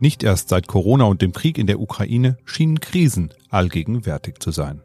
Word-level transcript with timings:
Nicht 0.00 0.22
erst 0.22 0.48
seit 0.48 0.68
Corona 0.68 1.04
und 1.04 1.22
dem 1.22 1.32
Krieg 1.32 1.58
in 1.58 1.66
der 1.66 1.80
Ukraine 1.80 2.38
schienen 2.44 2.80
Krisen 2.80 3.34
allgegenwärtig 3.50 4.38
zu 4.38 4.50
sein. 4.50 4.82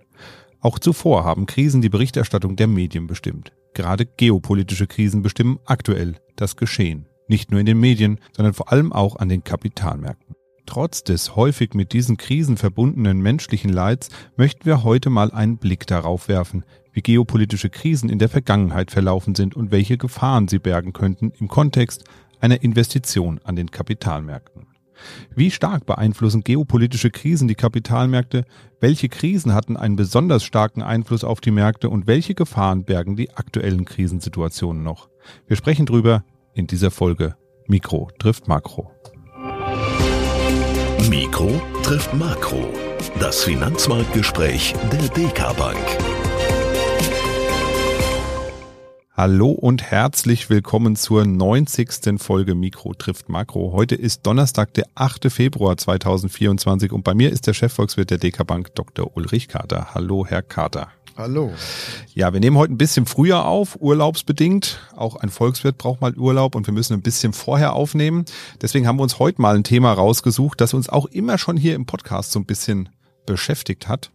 Auch 0.60 0.80
zuvor 0.80 1.24
haben 1.24 1.46
Krisen 1.46 1.82
die 1.82 1.90
Berichterstattung 1.90 2.56
der 2.56 2.68
Medien 2.68 3.06
bestimmt. 3.06 3.52
Gerade 3.74 4.06
geopolitische 4.06 4.88
Krisen 4.88 5.22
bestimmen 5.22 5.60
aktuell 5.66 6.16
das 6.36 6.56
Geschehen. 6.56 7.08
Nicht 7.28 7.52
nur 7.52 7.60
in 7.60 7.66
den 7.66 7.80
Medien, 7.80 8.20
sondern 8.36 8.54
vor 8.54 8.72
allem 8.72 8.92
auch 8.92 9.18
an 9.18 9.30
den 9.30 9.44
Kapitalmärkten. 9.44 10.36
Trotz 10.66 11.04
des 11.04 11.36
häufig 11.36 11.74
mit 11.74 11.94
diesen 11.94 12.18
Krisen 12.18 12.58
verbundenen 12.58 13.20
menschlichen 13.22 13.72
Leids 13.72 14.10
möchten 14.38 14.66
wir 14.66 14.84
heute 14.84 15.10
mal 15.10 15.32
einen 15.32 15.58
Blick 15.58 15.86
darauf 15.86 16.28
werfen, 16.28 16.64
wie 16.94 17.02
geopolitische 17.02 17.70
Krisen 17.70 18.10
in 18.10 18.20
der 18.20 18.30
Vergangenheit 18.30 18.92
verlaufen 18.92 19.36
sind 19.36 19.56
und 19.56 19.72
welche 19.72 19.98
Gefahren 19.98 20.48
sie 20.48 20.60
bergen 20.60 20.94
könnten 20.94 21.32
im 21.40 21.48
Kontext 21.48 22.06
einer 22.40 22.62
Investition 22.64 23.40
an 23.44 23.56
den 23.56 23.72
Kapitalmärkten. 23.72 24.73
Wie 25.36 25.52
stark 25.52 25.86
beeinflussen 25.86 26.44
geopolitische 26.44 27.10
Krisen 27.10 27.48
die 27.48 27.56
Kapitalmärkte? 27.56 28.46
Welche 28.80 29.10
Krisen 29.10 29.54
hatten 29.54 29.78
einen 29.78 29.96
besonders 29.96 30.44
starken 30.44 30.82
Einfluss 30.82 31.24
auf 31.24 31.42
die 31.42 31.52
Märkte 31.52 31.90
und 31.90 32.08
welche 32.08 32.36
Gefahren 32.36 32.84
bergen 32.84 33.16
die 33.16 33.32
aktuellen 33.32 33.86
Krisensituationen 33.86 34.84
noch? 34.84 35.10
Wir 35.48 35.56
sprechen 35.56 35.86
drüber 35.86 36.24
in 36.54 36.68
dieser 36.68 36.92
Folge. 36.92 37.36
Mikro 37.68 38.10
trifft 38.20 38.48
Makro. 38.48 38.92
Mikro 41.10 41.62
trifft 41.84 42.14
Makro. 42.14 42.74
Das 43.20 43.44
Finanzmarktgespräch 43.44 44.74
der 44.92 45.08
DK 45.10 45.56
Bank. 45.58 46.23
Hallo 49.16 49.52
und 49.52 49.84
herzlich 49.84 50.50
willkommen 50.50 50.96
zur 50.96 51.24
90. 51.24 52.20
Folge 52.20 52.56
Mikro 52.56 52.96
trifft 52.96 53.30
Makro. 53.30 53.72
Heute 53.72 53.94
ist 53.94 54.26
Donnerstag, 54.26 54.74
der 54.74 54.88
8. 54.96 55.32
Februar 55.32 55.78
2024 55.78 56.92
und 56.92 57.04
bei 57.04 57.14
mir 57.14 57.32
ist 57.32 57.46
der 57.46 57.54
Chefvolkswirt 57.54 58.10
der 58.10 58.18
DK 58.18 58.44
Bank, 58.44 58.74
Dr. 58.74 59.16
Ulrich 59.16 59.50
Kater. 59.50 59.94
Hallo, 59.94 60.26
Herr 60.26 60.42
Kater. 60.42 60.88
Hallo. 61.16 61.54
Ja, 62.16 62.34
wir 62.34 62.40
nehmen 62.40 62.58
heute 62.58 62.74
ein 62.74 62.80
bisschen 62.80 63.06
früher 63.06 63.46
auf, 63.46 63.78
urlaubsbedingt. 63.80 64.80
Auch 64.96 65.18
ein 65.18 65.30
Volkswirt 65.30 65.78
braucht 65.78 66.02
mal 66.02 66.16
Urlaub 66.16 66.56
und 66.56 66.66
wir 66.66 66.74
müssen 66.74 66.94
ein 66.94 67.04
bisschen 67.04 67.34
vorher 67.34 67.74
aufnehmen. 67.74 68.26
Deswegen 68.64 68.88
haben 68.88 68.98
wir 68.98 69.04
uns 69.04 69.20
heute 69.20 69.40
mal 69.40 69.56
ein 69.56 69.64
Thema 69.64 69.94
rausgesucht, 69.94 70.60
das 70.60 70.74
uns 70.74 70.90
auch 70.90 71.06
immer 71.06 71.38
schon 71.38 71.56
hier 71.56 71.76
im 71.76 71.86
Podcast 71.86 72.32
so 72.32 72.40
ein 72.40 72.46
bisschen 72.46 72.90
beschäftigt 73.28 73.88
hat, 73.88 74.10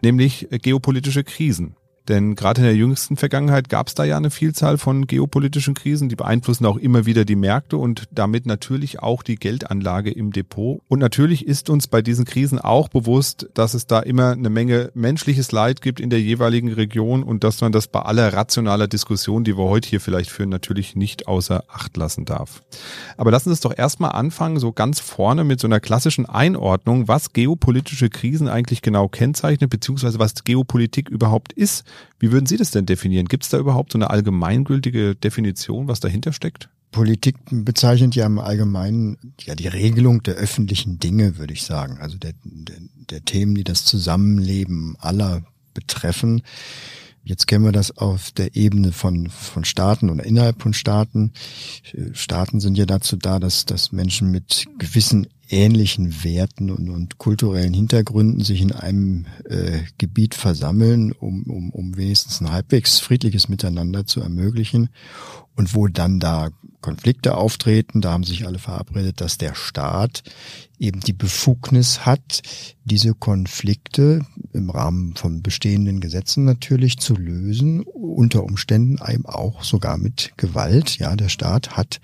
nämlich 0.00 0.46
geopolitische 0.48 1.24
Krisen. 1.24 1.74
Denn 2.08 2.34
gerade 2.34 2.60
in 2.60 2.66
der 2.66 2.76
jüngsten 2.76 3.16
Vergangenheit 3.16 3.70
gab 3.70 3.88
es 3.88 3.94
da 3.94 4.04
ja 4.04 4.18
eine 4.18 4.30
Vielzahl 4.30 4.76
von 4.76 5.06
geopolitischen 5.06 5.72
Krisen, 5.72 6.10
die 6.10 6.16
beeinflussen 6.16 6.66
auch 6.66 6.76
immer 6.76 7.06
wieder 7.06 7.24
die 7.24 7.36
Märkte 7.36 7.78
und 7.78 8.04
damit 8.10 8.44
natürlich 8.44 9.00
auch 9.00 9.22
die 9.22 9.36
Geldanlage 9.36 10.10
im 10.10 10.30
Depot. 10.30 10.82
Und 10.88 10.98
natürlich 10.98 11.46
ist 11.46 11.70
uns 11.70 11.86
bei 11.86 12.02
diesen 12.02 12.26
Krisen 12.26 12.58
auch 12.58 12.88
bewusst, 12.88 13.48
dass 13.54 13.72
es 13.72 13.86
da 13.86 14.00
immer 14.00 14.32
eine 14.32 14.50
Menge 14.50 14.90
menschliches 14.94 15.50
Leid 15.50 15.80
gibt 15.80 15.98
in 15.98 16.10
der 16.10 16.20
jeweiligen 16.20 16.72
Region 16.72 17.22
und 17.22 17.42
dass 17.42 17.62
man 17.62 17.72
das 17.72 17.88
bei 17.88 18.00
aller 18.00 18.34
rationaler 18.34 18.86
Diskussion, 18.86 19.44
die 19.44 19.56
wir 19.56 19.64
heute 19.64 19.88
hier 19.88 20.00
vielleicht 20.00 20.30
führen, 20.30 20.50
natürlich 20.50 20.96
nicht 20.96 21.26
außer 21.26 21.64
Acht 21.68 21.96
lassen 21.96 22.26
darf. 22.26 22.62
Aber 23.16 23.30
lassen 23.30 23.44
Sie 23.44 23.52
uns 23.52 23.60
doch 23.60 23.76
erstmal 23.76 24.12
anfangen, 24.12 24.58
so 24.58 24.72
ganz 24.72 25.00
vorne 25.00 25.44
mit 25.44 25.58
so 25.58 25.66
einer 25.66 25.80
klassischen 25.80 26.26
Einordnung, 26.26 27.08
was 27.08 27.32
geopolitische 27.32 28.10
Krisen 28.10 28.48
eigentlich 28.48 28.82
genau 28.82 29.08
kennzeichnet, 29.08 29.70
beziehungsweise 29.70 30.18
was 30.18 30.44
Geopolitik 30.44 31.08
überhaupt 31.08 31.54
ist. 31.54 31.84
Wie 32.18 32.32
würden 32.32 32.46
Sie 32.46 32.56
das 32.56 32.70
denn 32.70 32.86
definieren? 32.86 33.26
Gibt 33.26 33.44
es 33.44 33.50
da 33.50 33.58
überhaupt 33.58 33.92
so 33.92 33.98
eine 33.98 34.10
allgemeingültige 34.10 35.14
Definition, 35.14 35.88
was 35.88 36.00
dahinter 36.00 36.32
steckt? 36.32 36.68
Politik 36.90 37.36
bezeichnet 37.50 38.14
ja 38.14 38.24
im 38.24 38.38
Allgemeinen 38.38 39.18
ja 39.40 39.56
die 39.56 39.66
Regelung 39.66 40.22
der 40.22 40.34
öffentlichen 40.34 41.00
Dinge, 41.00 41.38
würde 41.38 41.52
ich 41.52 41.64
sagen. 41.64 41.98
Also 41.98 42.18
der, 42.18 42.34
der, 42.44 42.76
der 43.10 43.24
Themen, 43.24 43.56
die 43.56 43.64
das 43.64 43.84
Zusammenleben 43.84 44.96
aller 45.00 45.42
betreffen. 45.74 46.42
Jetzt 47.24 47.46
kennen 47.46 47.64
wir 47.64 47.72
das 47.72 47.96
auf 47.96 48.30
der 48.30 48.54
Ebene 48.54 48.92
von, 48.92 49.28
von 49.28 49.64
Staaten 49.64 50.08
oder 50.08 50.24
innerhalb 50.24 50.62
von 50.62 50.72
Staaten. 50.72 51.32
Staaten 52.12 52.60
sind 52.60 52.78
ja 52.78 52.86
dazu 52.86 53.16
da, 53.16 53.40
dass, 53.40 53.64
dass 53.64 53.90
Menschen 53.90 54.30
mit 54.30 54.66
gewissen 54.78 55.26
ähnlichen 55.48 56.24
Werten 56.24 56.70
und, 56.70 56.88
und 56.88 57.18
kulturellen 57.18 57.74
Hintergründen 57.74 58.42
sich 58.42 58.60
in 58.60 58.72
einem 58.72 59.26
äh, 59.44 59.80
Gebiet 59.98 60.34
versammeln, 60.34 61.12
um, 61.12 61.44
um, 61.44 61.70
um 61.70 61.96
wenigstens 61.96 62.40
ein 62.40 62.50
halbwegs 62.50 63.00
friedliches 63.00 63.48
Miteinander 63.48 64.06
zu 64.06 64.20
ermöglichen. 64.20 64.88
Und 65.56 65.74
wo 65.74 65.86
dann 65.86 66.20
da 66.20 66.50
Konflikte 66.80 67.36
auftreten, 67.36 68.02
da 68.02 68.12
haben 68.12 68.24
sich 68.24 68.46
alle 68.46 68.58
verabredet, 68.58 69.20
dass 69.20 69.38
der 69.38 69.54
Staat 69.54 70.22
eben 70.78 71.00
die 71.00 71.12
Befugnis 71.14 72.04
hat, 72.04 72.42
diese 72.84 73.14
Konflikte 73.14 74.20
im 74.52 74.68
Rahmen 74.68 75.14
von 75.16 75.42
bestehenden 75.42 76.00
Gesetzen 76.00 76.44
natürlich 76.44 76.98
zu 76.98 77.14
lösen, 77.14 77.84
unter 77.84 78.44
Umständen 78.44 78.98
eben 79.08 79.24
auch 79.24 79.64
sogar 79.64 79.96
mit 79.96 80.32
Gewalt. 80.36 80.98
Ja, 80.98 81.16
der 81.16 81.30
Staat 81.30 81.76
hat 81.76 82.00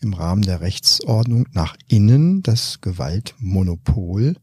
im 0.00 0.14
Rahmen 0.14 0.42
der 0.42 0.60
Rechtsordnung 0.60 1.46
nach 1.52 1.76
innen 1.88 2.42
das 2.42 2.80
Gewaltmonopol. 2.80 4.36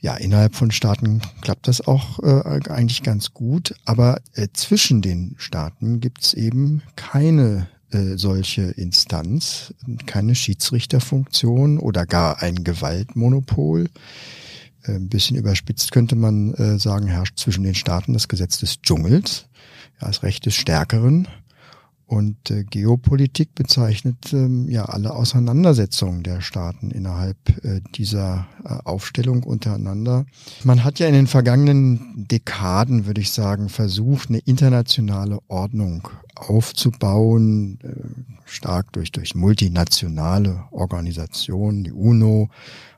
Ja, 0.00 0.14
innerhalb 0.14 0.54
von 0.54 0.70
Staaten 0.70 1.22
klappt 1.40 1.66
das 1.66 1.80
auch 1.80 2.20
äh, 2.20 2.60
eigentlich 2.70 3.02
ganz 3.02 3.32
gut, 3.34 3.74
aber 3.84 4.20
äh, 4.34 4.48
zwischen 4.52 5.02
den 5.02 5.34
Staaten 5.38 5.98
gibt's 6.00 6.34
eben 6.34 6.82
keine 6.94 7.66
äh, 7.90 8.16
solche 8.16 8.62
Instanz, 8.62 9.74
keine 10.06 10.34
Schiedsrichterfunktion 10.34 11.78
oder 11.78 12.06
gar 12.06 12.42
ein 12.42 12.62
Gewaltmonopol. 12.62 13.88
Äh, 14.84 14.92
ein 14.92 15.08
bisschen 15.08 15.36
überspitzt 15.36 15.90
könnte 15.90 16.14
man 16.14 16.54
äh, 16.54 16.78
sagen, 16.78 17.08
herrscht 17.08 17.38
zwischen 17.38 17.64
den 17.64 17.74
Staaten 17.74 18.12
das 18.12 18.28
Gesetz 18.28 18.58
des 18.58 18.80
Dschungels, 18.82 19.46
das 19.98 20.22
Recht 20.22 20.46
des 20.46 20.54
Stärkeren. 20.54 21.26
Und 22.08 22.50
äh, 22.50 22.64
Geopolitik 22.64 23.54
bezeichnet 23.54 24.32
ähm, 24.32 24.66
ja 24.70 24.86
alle 24.86 25.14
Auseinandersetzungen 25.14 26.22
der 26.22 26.40
Staaten 26.40 26.90
innerhalb 26.90 27.36
äh, 27.62 27.82
dieser 27.94 28.46
äh, 28.64 28.78
Aufstellung 28.86 29.42
untereinander. 29.42 30.24
Man 30.64 30.84
hat 30.84 30.98
ja 31.00 31.06
in 31.06 31.12
den 31.12 31.26
vergangenen 31.26 32.26
Dekaden, 32.26 33.04
würde 33.04 33.20
ich 33.20 33.30
sagen, 33.32 33.68
versucht, 33.68 34.30
eine 34.30 34.38
internationale 34.38 35.38
Ordnung 35.48 36.08
aufzubauen, 36.34 37.78
äh, 37.82 37.90
stark 38.46 38.90
durch, 38.94 39.12
durch 39.12 39.34
multinationale 39.34 40.64
Organisationen, 40.70 41.84
die 41.84 41.92
UNO, 41.92 42.48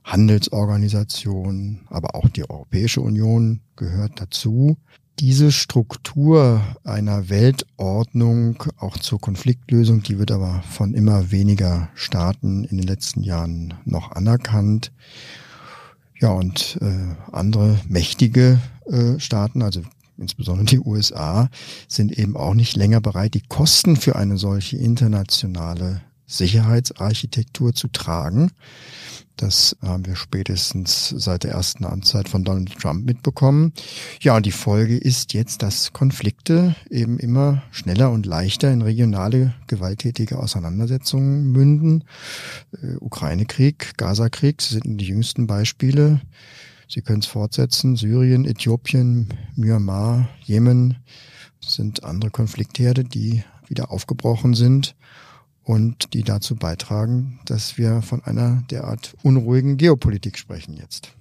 Handelsorganisationen, 0.04 1.80
aber 1.88 2.14
auch 2.14 2.28
die 2.28 2.48
Europäische 2.48 3.00
Union 3.00 3.60
gehört 3.74 4.20
dazu 4.20 4.76
diese 5.20 5.52
Struktur 5.52 6.62
einer 6.82 7.28
Weltordnung 7.28 8.64
auch 8.78 8.96
zur 8.96 9.20
Konfliktlösung, 9.20 10.02
die 10.02 10.18
wird 10.18 10.30
aber 10.30 10.62
von 10.62 10.94
immer 10.94 11.30
weniger 11.30 11.90
Staaten 11.94 12.64
in 12.64 12.78
den 12.78 12.86
letzten 12.86 13.22
Jahren 13.22 13.74
noch 13.84 14.12
anerkannt. 14.12 14.92
Ja, 16.18 16.30
und 16.30 16.78
äh, 16.80 17.14
andere 17.32 17.78
mächtige 17.86 18.60
äh, 18.86 19.18
Staaten, 19.18 19.60
also 19.60 19.82
insbesondere 20.16 20.64
die 20.64 20.80
USA, 20.80 21.50
sind 21.86 22.12
eben 22.18 22.34
auch 22.34 22.54
nicht 22.54 22.74
länger 22.76 23.02
bereit, 23.02 23.34
die 23.34 23.42
Kosten 23.46 23.96
für 23.96 24.16
eine 24.16 24.38
solche 24.38 24.78
internationale 24.78 26.00
Sicherheitsarchitektur 26.26 27.74
zu 27.74 27.88
tragen. 27.88 28.52
Das 29.40 29.74
haben 29.80 30.04
wir 30.04 30.16
spätestens 30.16 31.08
seit 31.08 31.44
der 31.44 31.52
ersten 31.52 31.86
Amtszeit 31.86 32.28
von 32.28 32.44
Donald 32.44 32.78
Trump 32.78 33.06
mitbekommen. 33.06 33.72
Ja, 34.20 34.36
und 34.36 34.44
die 34.44 34.52
Folge 34.52 34.98
ist 34.98 35.32
jetzt, 35.32 35.62
dass 35.62 35.94
Konflikte 35.94 36.76
eben 36.90 37.18
immer 37.18 37.62
schneller 37.70 38.10
und 38.10 38.26
leichter 38.26 38.70
in 38.70 38.82
regionale 38.82 39.54
gewalttätige 39.66 40.38
Auseinandersetzungen 40.38 41.52
münden. 41.52 42.04
Äh, 42.82 42.96
Ukraine-Krieg, 43.00 43.96
Gaza-Krieg 43.96 44.60
sind 44.60 44.98
die 44.98 45.06
jüngsten 45.06 45.46
Beispiele. 45.46 46.20
Sie 46.86 47.00
können 47.00 47.20
es 47.20 47.26
fortsetzen. 47.26 47.96
Syrien, 47.96 48.44
Äthiopien, 48.44 49.28
Myanmar, 49.56 50.28
Jemen 50.42 50.98
sind 51.60 52.04
andere 52.04 52.30
Konfliktherde, 52.30 53.04
die 53.04 53.42
wieder 53.68 53.90
aufgebrochen 53.90 54.52
sind 54.52 54.94
und 55.64 56.14
die 56.14 56.22
dazu 56.22 56.56
beitragen, 56.56 57.40
dass 57.44 57.78
wir 57.78 58.02
von 58.02 58.22
einer 58.24 58.62
derart 58.70 59.14
unruhigen 59.22 59.76
Geopolitik 59.76 60.38
sprechen 60.38 60.76
jetzt. 60.76 61.12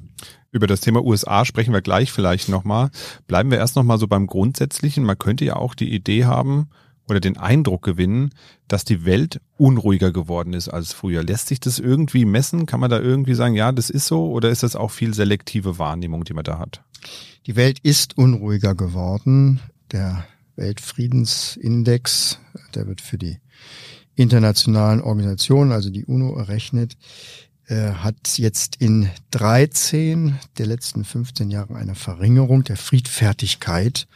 Über 0.51 0.65
das 0.65 0.81
Thema 0.81 1.03
USA 1.03 1.45
sprechen 1.45 1.73
wir 1.73 1.81
gleich 1.81 2.11
vielleicht 2.11 2.49
nochmal. 2.49 2.89
Bleiben 3.27 3.51
wir 3.51 3.59
erst 3.59 3.75
nochmal 3.75 3.99
so 3.99 4.07
beim 4.07 4.25
Grundsätzlichen. 4.25 5.03
Man 5.03 5.17
könnte 5.17 5.45
ja 5.45 5.55
auch 5.55 5.75
die 5.75 5.93
Idee 5.93 6.25
haben 6.25 6.69
oder 7.07 7.19
den 7.19 7.37
Eindruck 7.37 7.83
gewinnen, 7.83 8.31
dass 8.67 8.83
die 8.83 9.05
Welt 9.05 9.41
unruhiger 9.57 10.11
geworden 10.11 10.53
ist 10.53 10.69
als 10.69 10.93
früher. 10.93 11.23
Lässt 11.23 11.47
sich 11.47 11.59
das 11.59 11.79
irgendwie 11.79 12.25
messen? 12.25 12.65
Kann 12.65 12.79
man 12.79 12.89
da 12.89 12.99
irgendwie 12.99 13.35
sagen, 13.35 13.55
ja, 13.55 13.71
das 13.71 13.89
ist 13.89 14.07
so? 14.07 14.31
Oder 14.31 14.49
ist 14.49 14.63
das 14.63 14.75
auch 14.75 14.91
viel 14.91 15.13
selektive 15.13 15.77
Wahrnehmung, 15.77 16.23
die 16.23 16.33
man 16.33 16.43
da 16.43 16.57
hat? 16.57 16.83
Die 17.45 17.55
Welt 17.55 17.79
ist 17.79 18.17
unruhiger 18.17 18.75
geworden. 18.75 19.59
Der 19.91 20.25
Weltfriedensindex, 20.55 22.39
der 22.75 22.87
wird 22.87 23.01
für 23.01 23.17
die 23.17 23.37
internationalen 24.19 24.99
Organisationen, 24.99 25.71
also 25.71 25.89
die 25.89 26.05
UNO, 26.05 26.35
errechnet, 26.35 26.97
äh, 27.67 27.91
hat 27.93 28.37
jetzt 28.37 28.75
in 28.75 29.09
13 29.31 30.37
der 30.57 30.65
letzten 30.65 31.05
15 31.05 31.49
Jahren 31.49 31.77
eine 31.77 31.95
Verringerung 31.95 32.65
der 32.65 32.75
Friedfertigkeit 32.75 34.07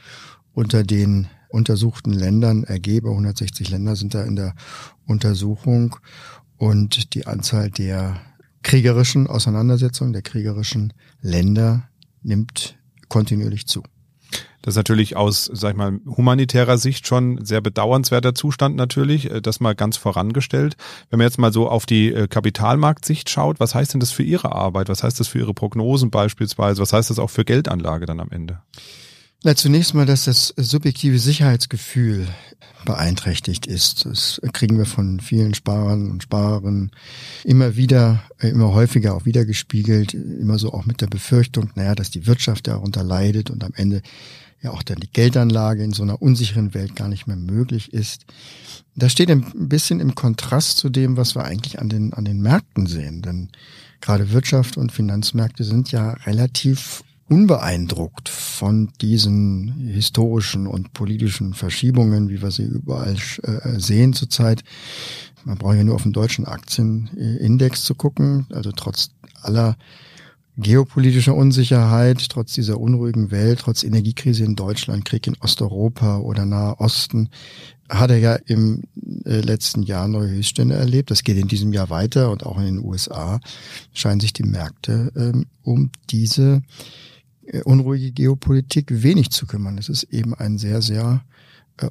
unter 0.51 0.83
den 0.83 1.27
untersuchten 1.47 2.11
Ländern 2.11 2.65
ergeben. 2.65 3.07
160 3.07 3.69
Länder 3.69 3.95
sind 3.95 4.13
da 4.13 4.23
in 4.23 4.35
der 4.35 4.55
Untersuchung 5.07 5.95
und 6.57 7.13
die 7.13 7.25
Anzahl 7.25 7.71
der 7.71 8.19
kriegerischen 8.61 9.27
Auseinandersetzungen, 9.27 10.11
der 10.11 10.21
kriegerischen 10.21 10.91
Länder 11.21 11.87
nimmt 12.23 12.77
kontinuierlich 13.07 13.67
zu. 13.67 13.83
Das 14.63 14.71
ist 14.71 14.77
natürlich 14.77 15.17
aus, 15.17 15.49
sag 15.53 15.71
ich 15.71 15.77
mal, 15.77 15.99
humanitärer 16.05 16.77
Sicht 16.77 17.05
schon 17.05 17.43
sehr 17.43 17.59
bedauernswerter 17.59 18.33
Zustand 18.33 18.77
natürlich, 18.77 19.29
äh, 19.29 19.41
das 19.41 19.59
mal 19.59 19.75
ganz 19.75 19.97
vorangestellt. 19.97 20.77
Wenn 21.09 21.19
man 21.19 21.27
jetzt 21.27 21.37
mal 21.37 21.53
so 21.53 21.67
auf 21.69 21.85
die 21.85 22.11
äh, 22.11 22.27
Kapitalmarktsicht 22.27 23.29
schaut, 23.29 23.59
was 23.59 23.75
heißt 23.75 23.93
denn 23.93 23.99
das 23.99 24.11
für 24.11 24.23
Ihre 24.23 24.53
Arbeit? 24.53 24.87
Was 24.87 25.03
heißt 25.03 25.19
das 25.19 25.27
für 25.27 25.39
Ihre 25.39 25.53
Prognosen 25.53 26.09
beispielsweise? 26.09 26.81
Was 26.81 26.93
heißt 26.93 27.09
das 27.09 27.19
auch 27.19 27.29
für 27.29 27.43
Geldanlage 27.43 28.05
dann 28.05 28.21
am 28.21 28.31
Ende? 28.31 28.61
Na, 29.43 29.53
zunächst 29.57 29.93
mal, 29.93 30.05
dass 30.05 30.23
das 30.23 30.53
subjektive 30.55 31.19
Sicherheitsgefühl 31.19 32.27
beeinträchtigt 32.85 33.65
ist. 33.65 34.05
Das 34.05 34.39
kriegen 34.53 34.77
wir 34.77 34.85
von 34.85 35.19
vielen 35.19 35.53
Sparern 35.53 36.09
und 36.09 36.23
Sparerinnen 36.23 36.91
immer 37.43 37.75
wieder, 37.75 38.23
äh, 38.39 38.47
immer 38.47 38.73
häufiger 38.73 39.13
auch 39.13 39.25
wiedergespiegelt, 39.25 40.13
immer 40.13 40.57
so 40.57 40.71
auch 40.71 40.85
mit 40.85 41.01
der 41.01 41.07
Befürchtung, 41.07 41.71
naja, 41.75 41.95
dass 41.95 42.11
die 42.11 42.27
Wirtschaft 42.27 42.67
darunter 42.67 43.03
leidet 43.03 43.49
und 43.49 43.65
am 43.65 43.73
Ende 43.75 44.01
ja 44.63 44.71
auch 44.71 44.81
dann 44.81 44.99
die 44.99 45.11
Geldanlage 45.11 45.83
in 45.83 45.91
so 45.91 46.03
einer 46.03 46.21
unsicheren 46.21 46.73
Welt 46.73 46.95
gar 46.95 47.09
nicht 47.09 47.27
mehr 47.27 47.35
möglich 47.35 47.93
ist. 47.93 48.25
Das 48.95 49.11
steht 49.11 49.29
ein 49.29 49.45
bisschen 49.53 49.99
im 49.99 50.15
Kontrast 50.15 50.77
zu 50.77 50.89
dem, 50.89 51.17
was 51.17 51.35
wir 51.35 51.43
eigentlich 51.43 51.79
an 51.79 51.89
den, 51.89 52.13
an 52.13 52.25
den 52.25 52.41
Märkten 52.41 52.85
sehen. 52.85 53.21
Denn 53.21 53.49
gerade 54.01 54.31
Wirtschaft 54.31 54.77
und 54.77 54.91
Finanzmärkte 54.91 55.63
sind 55.63 55.91
ja 55.91 56.11
relativ 56.25 57.03
unbeeindruckt 57.29 58.29
von 58.29 58.91
diesen 59.01 59.89
historischen 59.91 60.67
und 60.67 60.93
politischen 60.93 61.53
Verschiebungen, 61.53 62.29
wie 62.29 62.41
wir 62.41 62.51
sie 62.51 62.65
überall 62.65 63.17
äh, 63.43 63.79
sehen 63.79 64.13
zurzeit. 64.13 64.63
Man 65.43 65.57
braucht 65.57 65.75
ja 65.75 65.83
nur 65.83 65.95
auf 65.95 66.03
den 66.03 66.13
deutschen 66.13 66.45
Aktienindex 66.45 67.83
zu 67.83 67.95
gucken. 67.95 68.45
Also 68.51 68.71
trotz 68.71 69.11
aller 69.41 69.77
geopolitischer 70.57 71.35
Unsicherheit, 71.35 72.29
trotz 72.29 72.53
dieser 72.53 72.79
unruhigen 72.79 73.31
Welt, 73.31 73.59
trotz 73.59 73.83
Energiekrise 73.83 74.43
in 74.43 74.55
Deutschland, 74.55 75.05
Krieg 75.05 75.25
in 75.27 75.37
Osteuropa 75.39 76.17
oder 76.17 76.45
Nahe 76.45 76.79
Osten, 76.79 77.29
hat 77.89 78.11
er 78.11 78.17
ja 78.17 78.35
im 78.35 78.83
äh, 79.25 79.41
letzten 79.41 79.83
Jahr 79.83 80.07
neue 80.07 80.29
Höchststände 80.29 80.75
erlebt. 80.75 81.11
Das 81.11 81.23
geht 81.23 81.37
in 81.37 81.47
diesem 81.47 81.73
Jahr 81.73 81.89
weiter 81.89 82.31
und 82.31 82.45
auch 82.45 82.57
in 82.57 82.65
den 82.65 82.83
USA 82.83 83.39
scheinen 83.93 84.19
sich 84.19 84.33
die 84.33 84.43
Märkte 84.43 85.11
ähm, 85.15 85.45
um 85.63 85.89
diese 86.09 86.61
äh, 87.45 87.61
unruhige 87.63 88.11
Geopolitik 88.11 89.03
wenig 89.03 89.31
zu 89.31 89.45
kümmern. 89.45 89.77
Es 89.77 89.89
ist 89.89 90.03
eben 90.03 90.33
ein 90.33 90.57
sehr, 90.57 90.81
sehr 90.81 91.23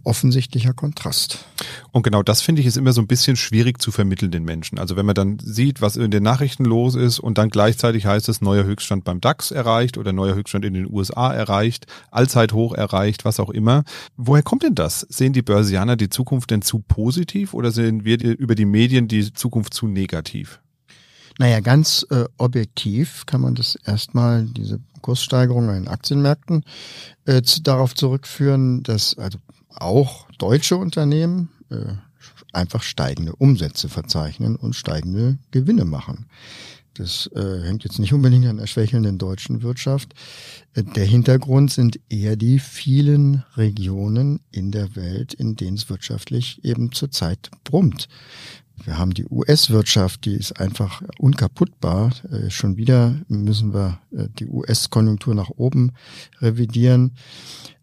offensichtlicher 0.04 0.72
Kontrast. 0.74 1.44
Und 1.90 2.02
genau 2.02 2.22
das 2.22 2.40
finde 2.40 2.60
ich 2.60 2.66
ist 2.66 2.76
immer 2.76 2.92
so 2.92 3.00
ein 3.00 3.06
bisschen 3.06 3.36
schwierig 3.36 3.80
zu 3.80 3.90
vermitteln 3.90 4.30
den 4.30 4.44
Menschen. 4.44 4.78
Also 4.78 4.96
wenn 4.96 5.06
man 5.06 5.14
dann 5.14 5.38
sieht, 5.38 5.80
was 5.80 5.96
in 5.96 6.10
den 6.10 6.22
Nachrichten 6.22 6.64
los 6.64 6.94
ist 6.94 7.18
und 7.18 7.38
dann 7.38 7.50
gleichzeitig 7.50 8.06
heißt 8.06 8.28
es 8.28 8.40
neuer 8.40 8.64
Höchststand 8.64 9.04
beim 9.04 9.20
DAX 9.20 9.50
erreicht 9.50 9.98
oder 9.98 10.12
neuer 10.12 10.34
Höchststand 10.34 10.64
in 10.64 10.74
den 10.74 10.90
USA 10.90 11.32
erreicht, 11.32 11.86
Allzeithoch 12.10 12.74
erreicht, 12.74 13.24
was 13.24 13.40
auch 13.40 13.50
immer. 13.50 13.84
Woher 14.16 14.42
kommt 14.42 14.62
denn 14.62 14.74
das? 14.74 15.00
Sehen 15.00 15.32
die 15.32 15.42
Börsianer 15.42 15.96
die 15.96 16.08
Zukunft 16.08 16.50
denn 16.50 16.62
zu 16.62 16.78
positiv 16.78 17.54
oder 17.54 17.72
sehen 17.72 18.04
wir 18.04 18.22
über 18.22 18.54
die 18.54 18.66
Medien 18.66 19.08
die 19.08 19.32
Zukunft 19.32 19.74
zu 19.74 19.88
negativ? 19.88 20.60
Naja, 21.38 21.60
ganz 21.60 22.06
äh, 22.10 22.24
objektiv 22.36 23.24
kann 23.26 23.40
man 23.40 23.54
das 23.54 23.76
erstmal, 23.86 24.44
diese 24.44 24.80
Kurssteigerung 25.00 25.68
an 25.68 25.74
den 25.74 25.88
Aktienmärkten, 25.88 26.64
äh, 27.24 27.42
zu, 27.42 27.62
darauf 27.62 27.94
zurückführen, 27.94 28.82
dass 28.82 29.16
also 29.18 29.38
auch 29.74 30.30
deutsche 30.38 30.76
Unternehmen 30.76 31.48
äh, 31.70 31.94
einfach 32.52 32.82
steigende 32.82 33.34
Umsätze 33.36 33.88
verzeichnen 33.88 34.56
und 34.56 34.74
steigende 34.74 35.38
Gewinne 35.50 35.84
machen. 35.84 36.26
Das 36.94 37.26
äh, 37.34 37.62
hängt 37.62 37.84
jetzt 37.84 37.98
nicht 37.98 38.12
unbedingt 38.12 38.46
an 38.46 38.58
der 38.58 38.66
schwächelnden 38.66 39.16
deutschen 39.16 39.62
Wirtschaft. 39.62 40.14
Äh, 40.74 40.82
der 40.82 41.06
Hintergrund 41.06 41.70
sind 41.70 41.98
eher 42.10 42.36
die 42.36 42.58
vielen 42.58 43.44
Regionen 43.56 44.40
in 44.50 44.72
der 44.72 44.94
Welt, 44.94 45.32
in 45.32 45.56
denen 45.56 45.78
es 45.78 45.88
wirtschaftlich 45.88 46.62
eben 46.64 46.92
zurzeit 46.92 47.50
brummt. 47.64 48.08
Wir 48.84 48.98
haben 48.98 49.14
die 49.14 49.26
US-Wirtschaft, 49.26 50.24
die 50.24 50.34
ist 50.34 50.58
einfach 50.58 51.02
unkaputtbar. 51.18 52.12
Äh, 52.30 52.50
schon 52.50 52.76
wieder 52.76 53.16
müssen 53.28 53.72
wir 53.72 54.00
äh, 54.10 54.28
die 54.38 54.46
US-Konjunktur 54.46 55.34
nach 55.34 55.50
oben 55.50 55.92
revidieren. 56.40 57.12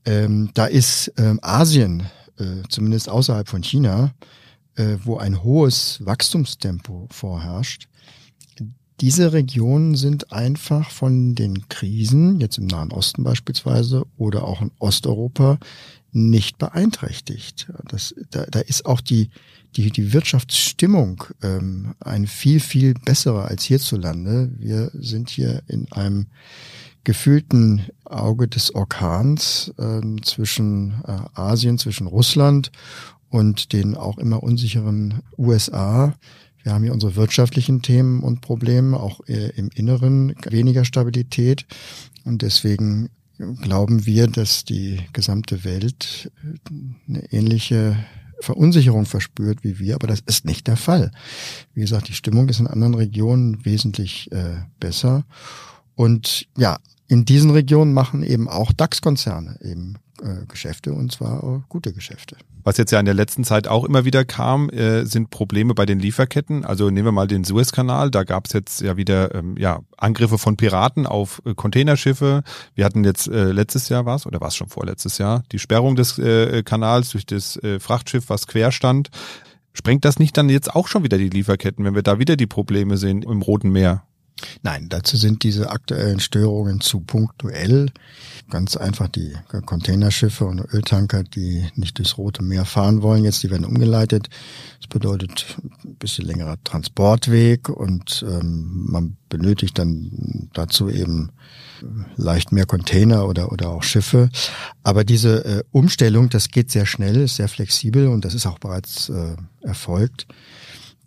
Ähm, 0.06 0.50
da 0.54 0.66
ist 0.66 1.14
ähm, 1.18 1.40
Asien, 1.42 2.04
äh, 2.38 2.64
zumindest 2.70 3.10
außerhalb 3.10 3.48
von 3.48 3.64
China, 3.64 4.14
wo 5.04 5.18
ein 5.18 5.44
hohes 5.44 6.00
Wachstumstempo 6.06 7.10
vorherrscht. 7.12 7.90
Diese 9.02 9.34
Regionen 9.34 9.96
sind 9.96 10.32
einfach 10.32 10.90
von 10.90 11.36
den 11.36 11.68
Krisen, 11.68 12.40
jetzt 12.40 12.60
im 12.60 12.68
Nahen 12.68 12.94
Osten 12.94 13.26
beispielsweise 13.26 14.06
oder 14.16 14.46
auch 14.46 14.62
in 14.62 14.72
Osteuropa, 14.80 15.60
nicht 16.14 16.60
beeinträchtigt. 16.60 17.70
Das, 17.90 18.16
da, 18.32 18.46
da 18.46 18.60
ist 18.62 18.86
auch 18.86 19.02
die, 19.02 19.32
die, 19.76 19.92
die 19.92 20.14
Wirtschaftsstimmung 20.14 21.24
ähm, 21.44 21.96
eine 22.00 22.28
viel, 22.28 22.60
viel 22.60 22.94
bessere 22.94 23.46
als 23.46 23.64
hierzulande. 23.64 24.52
Wir 24.58 24.92
sind 24.94 25.30
hier 25.30 25.64
in 25.68 25.92
einem 25.92 26.28
gefühlten 27.04 27.88
Auge 28.06 28.48
des 28.48 28.74
Orkans 28.76 29.74
äh, 29.78 30.02
zwischen 30.22 31.02
äh, 31.08 31.40
Asien, 31.40 31.78
zwischen 31.78 32.08
Russland 32.08 32.72
und 33.30 33.74
den 33.74 33.96
auch 33.96 34.18
immer 34.18 34.44
unsicheren 34.44 35.22
USA. 35.38 36.16
Wir 36.64 36.74
haben 36.74 36.84
hier 36.84 36.94
unsere 36.94 37.16
wirtschaftlichen 37.16 37.82
Themen 37.82 38.22
und 38.22 38.42
Probleme, 38.42 39.00
auch 39.00 39.22
äh, 39.28 39.50
im 39.56 39.70
Inneren 39.74 40.36
weniger 40.50 40.84
Stabilität. 40.84 41.66
Und 42.26 42.42
deswegen 42.42 43.10
glauben 43.62 44.06
wir, 44.06 44.28
dass 44.28 44.66
die 44.66 45.00
gesamte 45.14 45.64
Welt 45.64 46.32
äh, 46.44 47.10
eine 47.10 47.32
ähnliche 47.32 47.98
Verunsicherung 48.42 49.06
verspürt 49.06 49.64
wie 49.64 49.80
wir, 49.80 49.96
aber 49.96 50.08
das 50.08 50.22
ist 50.26 50.46
nicht 50.46 50.68
der 50.68 50.78
Fall. 50.78 51.12
Wie 51.74 51.82
gesagt, 51.82 52.08
die 52.08 52.14
Stimmung 52.14 52.50
ist 52.50 52.60
in 52.60 52.68
anderen 52.68 52.94
Regionen 52.94 53.66
wesentlich 53.66 54.32
äh, 54.32 54.62
besser. 54.80 55.26
Und 55.96 56.48
ja, 56.58 56.78
in 57.08 57.26
diesen 57.26 57.52
Regionen 57.52 57.94
machen 57.94 58.24
eben 58.24 58.48
auch 58.48 58.72
DAX-Konzerne 58.72 59.60
eben 59.62 59.98
äh, 60.22 60.46
Geschäfte 60.48 60.94
und 60.94 61.12
zwar 61.12 61.44
auch 61.44 61.62
gute 61.70 61.94
Geschäfte. 61.94 62.36
Was 62.64 62.78
jetzt 62.78 62.92
ja 62.92 63.00
in 63.00 63.06
der 63.06 63.16
letzten 63.16 63.44
Zeit 63.44 63.68
auch 63.68 63.86
immer 63.86 64.06
wieder 64.06 64.26
kam, 64.26 64.70
äh, 64.70 65.06
sind 65.06 65.30
Probleme 65.30 65.74
bei 65.74 65.86
den 65.86 66.00
Lieferketten. 66.00 66.66
Also 66.66 66.90
nehmen 66.90 67.06
wir 67.06 67.12
mal 67.12 67.28
den 67.28 67.44
Suezkanal, 67.44 68.12
da 68.12 68.24
gab 68.24 68.48
es 68.48 68.54
jetzt 68.54 68.82
ja 68.82 68.98
wieder 68.98 69.34
ähm, 69.34 69.56
ja, 69.58 69.80
Angriffe 69.98 70.38
von 70.38 70.58
Piraten 70.58 71.06
auf 71.08 71.42
äh, 71.46 71.54
Containerschiffe. 71.54 72.44
Wir 72.76 72.86
hatten 72.86 73.04
jetzt 73.04 73.28
äh, 73.28 73.52
letztes 73.52 73.90
Jahr 73.90 74.06
was 74.06 74.26
oder 74.26 74.42
war 74.42 74.50
es 74.50 74.56
schon 74.56 74.70
vorletztes 74.70 75.18
Jahr, 75.18 75.44
die 75.52 75.60
Sperrung 75.60 75.96
des 75.96 76.20
äh, 76.20 76.64
Kanals 76.64 77.10
durch 77.10 77.26
das 77.26 77.56
äh, 77.58 77.80
Frachtschiff, 77.80 78.30
was 78.30 78.48
quer 78.48 78.72
stand. 78.72 79.10
Sprengt 79.74 80.04
das 80.04 80.20
nicht 80.20 80.36
dann 80.36 80.50
jetzt 80.50 80.76
auch 80.76 80.88
schon 80.88 81.04
wieder 81.04 81.18
die 81.18 81.30
Lieferketten, 81.30 81.86
wenn 81.86 81.96
wir 81.96 82.04
da 82.04 82.20
wieder 82.20 82.36
die 82.36 82.48
Probleme 82.48 82.98
sehen 82.98 83.24
im 83.24 83.42
Roten 83.42 83.70
Meer? 83.70 84.04
Nein, 84.62 84.90
dazu 84.90 85.18
sind 85.18 85.44
diese 85.44 85.70
aktuellen 85.70 86.20
Störungen 86.20 86.82
zu 86.82 87.02
punktuell. 87.02 87.92
Ganz 88.50 88.78
einfach 88.78 89.08
die 89.08 89.34
Containerschiffe 89.66 90.46
und 90.46 90.60
Öltanker, 90.74 91.24
die 91.24 91.68
nicht 91.76 91.98
durchs 91.98 92.18
Rote 92.18 92.44
Meer 92.44 92.66
fahren 92.66 93.02
wollen, 93.02 93.24
jetzt 93.24 93.44
die 93.44 93.50
werden 93.50 93.66
umgeleitet. 93.66 94.30
Das 94.80 94.88
bedeutet 94.88 95.58
ein 95.84 95.96
bisschen 95.96 96.26
längerer 96.26 96.58
Transportweg 96.64 97.70
und 97.70 98.26
ähm, 98.28 98.86
man 98.90 99.18
benötigt 99.30 99.78
dann 99.78 100.50
dazu 100.54 100.90
eben 100.90 101.32
leicht 102.16 102.52
mehr 102.52 102.66
Container 102.66 103.28
oder, 103.28 103.52
oder 103.52 103.70
auch 103.70 103.84
Schiffe. 103.84 104.30
Aber 104.84 105.04
diese 105.04 105.46
äh, 105.46 105.64
Umstellung, 105.72 106.30
das 106.30 106.50
geht 106.50 106.72
sehr 106.72 106.86
schnell, 106.86 107.22
ist 107.22 107.38
sehr 107.38 107.48
flexibel 107.48 108.08
und 108.08 108.26
das 108.26 108.34
ist 108.34 108.46
auch 108.46 108.60
bereits 108.60 109.10
äh, 109.10 109.36
erfolgt. 109.62 110.28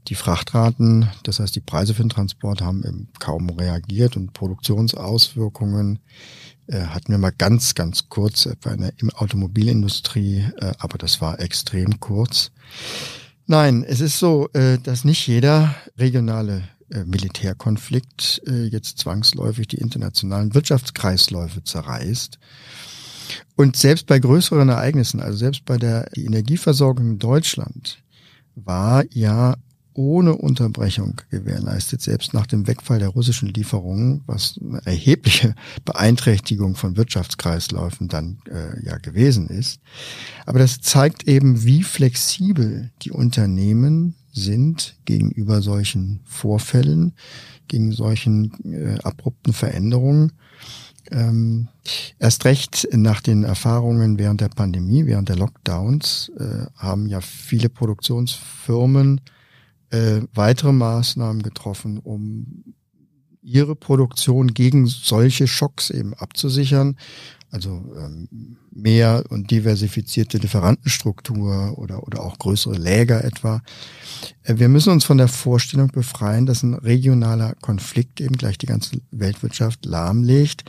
Die 0.08 0.14
Frachtraten, 0.14 1.08
das 1.22 1.38
heißt 1.38 1.54
die 1.54 1.60
Preise 1.60 1.94
für 1.94 2.02
den 2.02 2.08
Transport, 2.08 2.60
haben 2.60 2.84
eben 2.84 3.08
kaum 3.20 3.50
reagiert 3.50 4.16
und 4.16 4.32
Produktionsauswirkungen 4.32 6.00
äh, 6.66 6.86
hatten 6.86 7.12
wir 7.12 7.18
mal 7.18 7.32
ganz, 7.36 7.74
ganz 7.74 8.08
kurz 8.08 8.46
etwa 8.46 8.72
in 8.72 8.80
der 8.80 8.92
Automobilindustrie, 9.14 10.44
äh, 10.58 10.72
aber 10.78 10.98
das 10.98 11.20
war 11.20 11.40
extrem 11.40 12.00
kurz. 12.00 12.50
Nein, 13.46 13.84
es 13.84 14.00
ist 14.00 14.18
so, 14.18 14.48
äh, 14.54 14.78
dass 14.78 15.04
nicht 15.04 15.26
jeder 15.26 15.74
regionale 15.98 16.64
äh, 16.90 17.04
Militärkonflikt 17.04 18.42
äh, 18.46 18.64
jetzt 18.64 18.98
zwangsläufig 18.98 19.68
die 19.68 19.78
internationalen 19.78 20.54
Wirtschaftskreisläufe 20.54 21.62
zerreißt. 21.62 22.38
Und 23.56 23.76
selbst 23.76 24.06
bei 24.06 24.18
größeren 24.18 24.68
Ereignissen, 24.68 25.20
also 25.20 25.38
selbst 25.38 25.64
bei 25.64 25.78
der 25.78 26.16
Energieversorgung 26.16 27.12
in 27.12 27.18
Deutschland, 27.18 28.02
war 28.54 29.04
ja 29.10 29.56
ohne 29.94 30.36
Unterbrechung 30.36 31.20
gewährleistet, 31.30 32.00
selbst 32.02 32.34
nach 32.34 32.46
dem 32.46 32.66
Wegfall 32.66 32.98
der 32.98 33.08
russischen 33.08 33.48
Lieferungen, 33.48 34.22
was 34.26 34.58
eine 34.60 34.84
erhebliche 34.84 35.54
Beeinträchtigung 35.84 36.74
von 36.74 36.96
Wirtschaftskreisläufen 36.96 38.08
dann 38.08 38.38
äh, 38.48 38.84
ja 38.84 38.98
gewesen 38.98 39.48
ist. 39.48 39.80
Aber 40.46 40.58
das 40.58 40.80
zeigt 40.80 41.28
eben, 41.28 41.64
wie 41.64 41.82
flexibel 41.82 42.90
die 43.02 43.10
Unternehmen 43.10 44.14
sind 44.32 44.96
gegenüber 45.04 45.60
solchen 45.60 46.20
Vorfällen, 46.24 47.12
gegen 47.68 47.92
solchen 47.92 48.52
äh, 48.64 48.98
abrupten 49.02 49.52
Veränderungen. 49.52 50.32
Ähm, 51.10 51.68
erst 52.18 52.44
recht 52.44 52.88
nach 52.92 53.20
den 53.20 53.44
Erfahrungen 53.44 54.18
während 54.18 54.40
der 54.40 54.48
Pandemie, 54.48 55.04
während 55.06 55.28
der 55.28 55.36
Lockdowns, 55.36 56.32
äh, 56.38 56.66
haben 56.76 57.06
ja 57.06 57.20
viele 57.20 57.68
Produktionsfirmen 57.68 59.20
äh, 59.92 60.22
weitere 60.34 60.72
Maßnahmen 60.72 61.42
getroffen, 61.42 61.98
um 61.98 62.74
ihre 63.42 63.76
Produktion 63.76 64.54
gegen 64.54 64.86
solche 64.86 65.46
Schocks 65.46 65.90
eben 65.90 66.14
abzusichern. 66.14 66.96
Also 67.52 67.84
ähm, 67.98 68.56
mehr 68.70 69.24
und 69.28 69.50
diversifizierte 69.50 70.38
Lieferantenstruktur 70.38 71.78
oder, 71.78 72.02
oder 72.06 72.22
auch 72.22 72.38
größere 72.38 72.76
Läger 72.76 73.22
etwa. 73.24 73.60
Äh, 74.42 74.54
wir 74.56 74.68
müssen 74.68 74.90
uns 74.90 75.04
von 75.04 75.18
der 75.18 75.28
Vorstellung 75.28 75.88
befreien, 75.88 76.46
dass 76.46 76.62
ein 76.62 76.72
regionaler 76.72 77.54
Konflikt 77.60 78.22
eben 78.22 78.36
gleich 78.36 78.56
die 78.56 78.66
ganze 78.66 79.02
Weltwirtschaft 79.10 79.84
lahmlegt. 79.84 80.64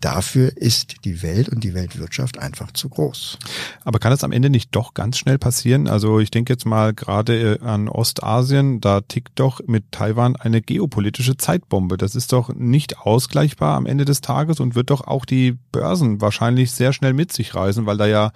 Dafür 0.00 0.56
ist 0.56 1.04
die 1.04 1.22
Welt 1.22 1.48
und 1.48 1.62
die 1.62 1.74
Weltwirtschaft 1.74 2.38
einfach 2.38 2.72
zu 2.72 2.88
groß. 2.88 3.38
Aber 3.84 3.98
kann 3.98 4.12
es 4.12 4.24
am 4.24 4.32
Ende 4.32 4.50
nicht 4.50 4.74
doch 4.74 4.94
ganz 4.94 5.18
schnell 5.18 5.38
passieren? 5.38 5.86
Also 5.86 6.18
ich 6.18 6.30
denke 6.30 6.52
jetzt 6.52 6.64
mal 6.64 6.94
gerade 6.94 7.58
äh, 7.60 7.64
an 7.64 7.88
Ostasien, 7.88 8.80
da 8.80 9.02
tickt 9.02 9.38
doch 9.38 9.60
mit 9.66 9.92
Taiwan 9.92 10.34
eine 10.34 10.62
geopolitische 10.62 11.36
Zeitbombe. 11.36 11.98
Das 11.98 12.16
ist 12.16 12.32
doch 12.32 12.54
nicht 12.54 12.98
ausgleichbar 12.98 13.76
am 13.76 13.86
Ende 13.86 14.04
des 14.04 14.22
Tages 14.22 14.60
und 14.60 14.74
wird 14.74 14.90
doch 14.90 15.06
auch 15.06 15.24
die 15.24 15.58
Börsen 15.72 16.21
wahrscheinlich 16.22 16.72
sehr 16.72 16.92
schnell 16.92 17.12
mit 17.12 17.32
sich 17.32 17.54
reißen, 17.54 17.84
weil 17.84 17.98
da 17.98 18.06
ja 18.06 18.32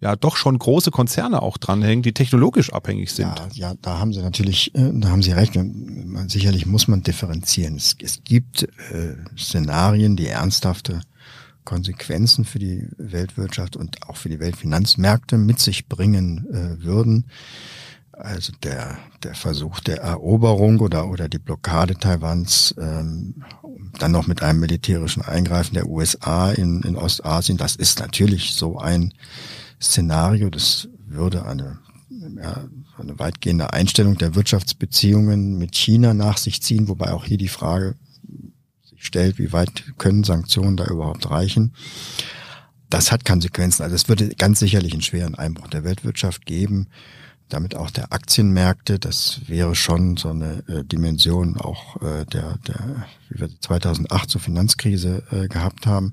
ja 0.00 0.16
doch 0.16 0.36
schon 0.36 0.58
große 0.58 0.90
Konzerne 0.90 1.42
auch 1.42 1.58
dranhängen, 1.58 2.02
die 2.02 2.12
technologisch 2.12 2.72
abhängig 2.72 3.12
sind. 3.12 3.38
Ja, 3.52 3.68
ja 3.70 3.74
da 3.82 3.98
haben 3.98 4.12
Sie 4.12 4.20
natürlich, 4.20 4.74
äh, 4.74 4.90
da 4.94 5.10
haben 5.10 5.22
Sie 5.22 5.32
recht. 5.32 5.58
Sicherlich 6.28 6.66
muss 6.66 6.88
man 6.88 7.02
differenzieren. 7.02 7.76
Es, 7.76 7.96
es 8.02 8.24
gibt 8.24 8.62
äh, 8.62 9.16
Szenarien, 9.38 10.16
die 10.16 10.26
ernsthafte 10.26 11.00
Konsequenzen 11.64 12.44
für 12.44 12.58
die 12.58 12.88
Weltwirtschaft 12.96 13.76
und 13.76 14.08
auch 14.08 14.16
für 14.16 14.30
die 14.30 14.40
Weltfinanzmärkte 14.40 15.36
mit 15.36 15.60
sich 15.60 15.86
bringen 15.86 16.46
äh, 16.50 16.82
würden. 16.82 17.26
Also 18.22 18.52
der, 18.62 18.98
der 19.22 19.34
Versuch 19.34 19.80
der 19.80 20.02
Eroberung 20.02 20.80
oder, 20.80 21.08
oder 21.08 21.28
die 21.28 21.38
Blockade 21.38 21.94
Taiwans, 21.94 22.74
ähm, 22.78 23.42
dann 23.98 24.12
noch 24.12 24.26
mit 24.26 24.42
einem 24.42 24.60
militärischen 24.60 25.22
Eingreifen 25.22 25.74
der 25.74 25.88
USA 25.88 26.52
in, 26.52 26.82
in 26.82 26.96
Ostasien, 26.96 27.56
das 27.56 27.76
ist 27.76 27.98
natürlich 27.98 28.52
so 28.52 28.78
ein 28.78 29.14
Szenario, 29.80 30.50
das 30.50 30.88
würde 31.06 31.46
eine, 31.46 31.78
ja, 32.10 32.68
eine 32.98 33.18
weitgehende 33.18 33.72
Einstellung 33.72 34.18
der 34.18 34.34
Wirtschaftsbeziehungen 34.34 35.56
mit 35.56 35.74
China 35.74 36.12
nach 36.12 36.36
sich 36.36 36.62
ziehen, 36.62 36.88
wobei 36.88 37.12
auch 37.12 37.24
hier 37.24 37.38
die 37.38 37.48
Frage 37.48 37.96
sich 38.82 39.06
stellt, 39.06 39.38
wie 39.38 39.54
weit 39.54 39.94
können 39.96 40.24
Sanktionen 40.24 40.76
da 40.76 40.84
überhaupt 40.84 41.30
reichen. 41.30 41.72
Das 42.90 43.12
hat 43.12 43.24
Konsequenzen. 43.24 43.82
Also 43.82 43.94
es 43.94 44.08
würde 44.08 44.28
ganz 44.30 44.58
sicherlich 44.58 44.92
einen 44.92 45.02
schweren 45.02 45.36
Einbruch 45.36 45.68
der 45.68 45.84
Weltwirtschaft 45.84 46.44
geben 46.44 46.88
damit 47.52 47.76
auch 47.76 47.90
der 47.90 48.12
Aktienmärkte. 48.12 48.98
Das 48.98 49.40
wäre 49.46 49.74
schon 49.74 50.16
so 50.16 50.30
eine 50.30 50.62
äh, 50.68 50.84
Dimension 50.84 51.56
auch 51.56 51.96
äh, 52.02 52.24
der, 52.26 52.58
der, 52.66 53.06
wie 53.28 53.40
wir 53.40 53.60
2008 53.60 54.30
zur 54.30 54.40
Finanzkrise 54.40 55.22
äh, 55.30 55.48
gehabt 55.48 55.86
haben. 55.86 56.12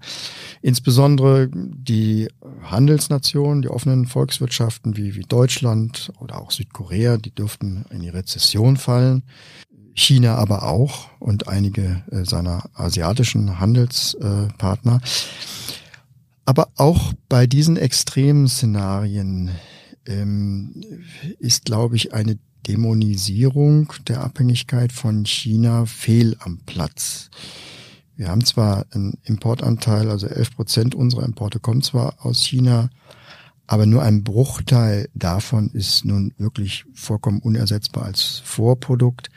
Insbesondere 0.61 1.49
die 1.53 2.27
Handelsnationen, 2.63 3.61
die 3.61 3.69
offenen 3.69 4.05
Volkswirtschaften 4.05 4.97
wie, 4.97 5.15
wie 5.15 5.23
Deutschland 5.23 6.11
oder 6.19 6.41
auch 6.41 6.51
Südkorea, 6.51 7.17
die 7.17 7.31
dürften 7.31 7.85
in 7.89 8.01
die 8.01 8.09
Rezession 8.09 8.77
fallen. 8.77 9.23
China 9.93 10.35
aber 10.35 10.63
auch 10.63 11.09
und 11.19 11.47
einige 11.47 12.03
äh, 12.11 12.23
seiner 12.23 12.69
asiatischen 12.75 13.59
Handelspartner. 13.59 15.01
Aber 16.45 16.69
auch 16.75 17.13
bei 17.27 17.47
diesen 17.47 17.75
extremen 17.75 18.47
Szenarien 18.47 19.51
ähm, 20.07 20.81
ist, 21.39 21.65
glaube 21.65 21.95
ich, 21.95 22.13
eine 22.13 22.37
Dämonisierung 22.67 23.93
der 24.07 24.21
Abhängigkeit 24.21 24.91
von 24.91 25.25
China 25.25 25.85
fehl 25.85 26.35
am 26.39 26.59
Platz. 26.65 27.29
Wir 28.15 28.29
haben 28.29 28.43
zwar 28.43 28.85
einen 28.91 29.17
Importanteil, 29.23 30.09
also 30.09 30.27
11 30.27 30.55
Prozent 30.55 30.95
unserer 30.95 31.23
Importe 31.23 31.59
kommen 31.59 31.83
zwar 31.83 32.25
aus 32.25 32.43
China, 32.43 32.89
aber 33.67 33.85
nur 33.85 34.01
ein 34.01 34.23
Bruchteil 34.23 35.09
davon 35.13 35.69
ist 35.71 36.03
nun 36.03 36.33
wirklich 36.37 36.85
vollkommen 36.93 37.39
unersetzbar 37.39 38.05
als 38.05 38.41
Vorprodukt. 38.43 39.29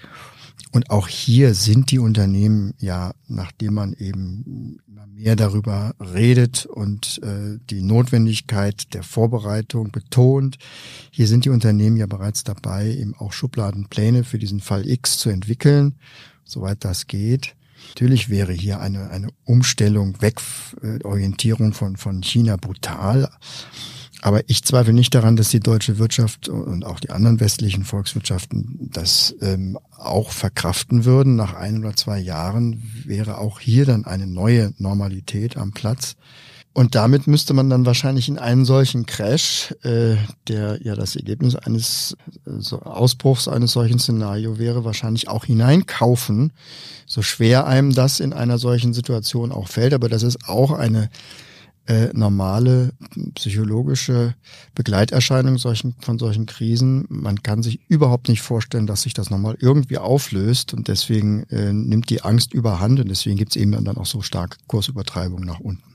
Und 0.73 0.91
auch 0.91 1.09
hier 1.09 1.55
sind 1.55 1.91
die 1.91 1.99
Unternehmen 1.99 2.75
ja, 2.79 3.13
nachdem 3.27 3.75
man 3.75 3.93
eben 3.95 4.79
mehr 5.21 5.37
darüber 5.37 5.95
redet 6.01 6.67
und 6.67 7.21
äh, 7.23 7.59
die 7.69 7.83
Notwendigkeit 7.83 8.95
der 8.95 9.03
Vorbereitung 9.03 9.91
betont, 9.91 10.59
hier 11.11 11.27
sind 11.27 11.45
die 11.45 11.51
Unternehmen 11.51 11.97
ja 11.97 12.07
bereits 12.07 12.45
dabei, 12.45 12.89
eben 12.89 13.15
auch 13.17 13.33
Schubladenpläne 13.33 14.25
für 14.25 14.39
diesen 14.39 14.61
Fall 14.61 14.89
X 14.89 15.19
zu 15.19 15.29
entwickeln, 15.29 15.97
soweit 16.45 16.85
das 16.85 17.07
geht. 17.07 17.55
Natürlich 17.89 18.29
wäre 18.29 18.53
hier 18.53 18.81
eine, 18.81 19.11
eine 19.11 19.29
Umstellung 19.45 20.21
weg, 20.23 20.41
äh, 20.83 21.03
Orientierung 21.05 21.73
von, 21.73 21.97
von 21.97 22.23
China 22.23 22.57
brutal. 22.57 23.29
Aber 24.23 24.43
ich 24.49 24.65
zweifle 24.65 24.93
nicht 24.93 25.15
daran, 25.15 25.37
dass 25.37 25.49
die 25.49 25.61
deutsche 25.61 25.99
Wirtschaft 25.99 26.49
und 26.49 26.85
auch 26.85 27.01
die 27.01 27.11
anderen 27.11 27.41
westlichen 27.41 27.85
Volkswirtschaften 27.85 28.91
das 28.93 29.35
ähm, 29.41 29.79
auch 29.97 30.31
verkraften 30.31 31.05
würden. 31.05 31.37
Nach 31.37 31.55
ein 31.55 31.79
oder 31.79 31.97
zwei 31.97 32.19
Jahren 32.19 32.83
wäre 33.07 33.39
auch 33.39 33.61
hier 33.61 33.87
dann 33.87 34.05
eine 34.05 34.27
neue 34.27 34.75
Normalität 34.77 35.57
am 35.57 35.73
Platz. 35.73 36.17
Und 36.73 36.95
damit 36.95 37.27
müsste 37.27 37.53
man 37.53 37.69
dann 37.69 37.85
wahrscheinlich 37.85 38.29
in 38.29 38.39
einen 38.39 38.65
solchen 38.65 39.05
Crash, 39.05 39.75
äh, 39.83 40.17
der 40.47 40.81
ja 40.83 40.95
das 40.95 41.17
Ergebnis 41.17 41.57
eines 41.57 42.17
äh, 42.47 42.51
so 42.59 42.83
Ausbruchs 42.83 43.49
eines 43.49 43.73
solchen 43.73 43.99
Szenario 43.99 44.59
wäre, 44.59 44.85
wahrscheinlich 44.85 45.29
auch 45.29 45.47
hineinkaufen. 45.47 46.53
So 47.07 47.23
schwer 47.23 47.67
einem 47.67 47.93
das 47.93 48.21
in 48.21 48.33
einer 48.33 48.59
solchen 48.59 48.93
Situation 48.93 49.51
auch 49.51 49.67
fällt, 49.67 49.95
aber 49.95 50.09
das 50.09 50.23
ist 50.23 50.49
auch 50.49 50.71
eine 50.71 51.11
äh, 51.87 52.09
normale 52.13 52.93
psychologische 53.35 54.35
Begleiterscheinung 54.75 55.59
solchen, 55.59 55.95
von 56.01 56.19
solchen 56.19 56.47
Krisen. 56.47 57.07
Man 57.09 57.43
kann 57.43 57.63
sich 57.63 57.81
überhaupt 57.89 58.29
nicht 58.29 58.43
vorstellen, 58.43 58.87
dass 58.87 59.03
sich 59.03 59.15
das 59.15 59.31
nochmal 59.31 59.57
irgendwie 59.59 59.99
auflöst 59.99 60.75
und 60.75 60.89
deswegen 60.89 61.45
äh, 61.45 61.73
nimmt 61.73 62.11
die 62.11 62.23
Angst 62.23 62.55
überhand 62.55 63.01
und 63.01 63.09
deswegen 63.09 63.37
gibt 63.37 63.53
es 63.53 63.57
eben 63.57 63.73
dann 63.73 63.97
auch 63.97 64.07
so 64.07 64.23
starke 64.23 64.59
Kursübertreibungen 64.67 65.47
nach 65.47 65.61
unten. 65.61 65.91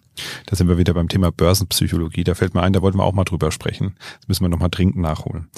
Da 0.45 0.55
sind 0.55 0.67
wir 0.67 0.77
wieder 0.77 0.93
beim 0.93 1.09
Thema 1.09 1.31
Börsenpsychologie. 1.31 2.23
Da 2.23 2.35
fällt 2.35 2.53
mir 2.53 2.61
ein, 2.61 2.73
da 2.73 2.81
wollten 2.81 2.97
wir 2.97 3.03
auch 3.03 3.13
mal 3.13 3.23
drüber 3.23 3.51
sprechen. 3.51 3.95
Das 4.19 4.27
müssen 4.27 4.43
wir 4.43 4.49
nochmal 4.49 4.69
dringend 4.69 4.97
nachholen. 4.97 5.49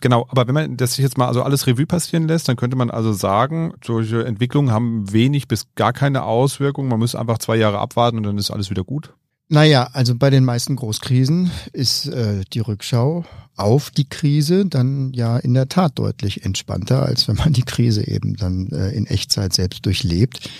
Genau, 0.00 0.26
aber 0.30 0.46
wenn 0.46 0.54
man 0.54 0.76
das 0.76 0.94
sich 0.94 1.02
jetzt 1.02 1.18
mal 1.18 1.28
also 1.28 1.42
alles 1.42 1.66
Revue 1.66 1.86
passieren 1.86 2.26
lässt, 2.26 2.48
dann 2.48 2.56
könnte 2.56 2.76
man 2.76 2.90
also 2.90 3.12
sagen, 3.12 3.74
solche 3.84 4.24
Entwicklungen 4.24 4.70
haben 4.70 5.12
wenig 5.12 5.48
bis 5.48 5.66
gar 5.74 5.92
keine 5.92 6.24
Auswirkungen. 6.24 6.88
Man 6.88 6.98
muss 6.98 7.14
einfach 7.14 7.38
zwei 7.38 7.56
Jahre 7.56 7.78
abwarten 7.78 8.16
und 8.18 8.22
dann 8.22 8.38
ist 8.38 8.50
alles 8.50 8.70
wieder 8.70 8.84
gut. 8.84 9.12
Naja, 9.48 9.88
also 9.92 10.16
bei 10.16 10.30
den 10.30 10.44
meisten 10.44 10.74
Großkrisen 10.74 11.52
ist 11.72 12.06
äh, 12.06 12.42
die 12.52 12.58
Rückschau 12.58 13.24
auf 13.54 13.90
die 13.90 14.08
Krise 14.08 14.66
dann 14.66 15.12
ja 15.12 15.36
in 15.38 15.54
der 15.54 15.68
Tat 15.68 15.98
deutlich 15.98 16.44
entspannter, 16.44 17.04
als 17.04 17.28
wenn 17.28 17.36
man 17.36 17.52
die 17.52 17.62
Krise 17.62 18.06
eben 18.06 18.36
dann 18.36 18.68
äh, 18.70 18.90
in 18.90 19.06
Echtzeit 19.06 19.52
selbst 19.52 19.86
durchlebt. 19.86 20.50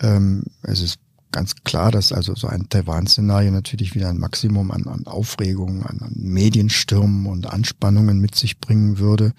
Ähm, 0.00 0.42
es 0.62 0.80
ist 0.80 0.98
ganz 1.30 1.54
klar, 1.62 1.92
dass 1.92 2.12
also 2.12 2.34
so 2.34 2.48
ein 2.48 2.68
Taiwan-Szenario 2.68 3.52
natürlich 3.52 3.94
wieder 3.94 4.08
ein 4.08 4.18
Maximum 4.18 4.72
an, 4.72 4.86
an 4.86 5.06
Aufregung, 5.06 5.84
an, 5.84 6.00
an 6.00 6.12
Medienstürmen 6.16 7.26
und 7.26 7.46
Anspannungen 7.46 8.20
mit 8.20 8.34
sich 8.34 8.58
bringen 8.58 8.98
würde 8.98 9.32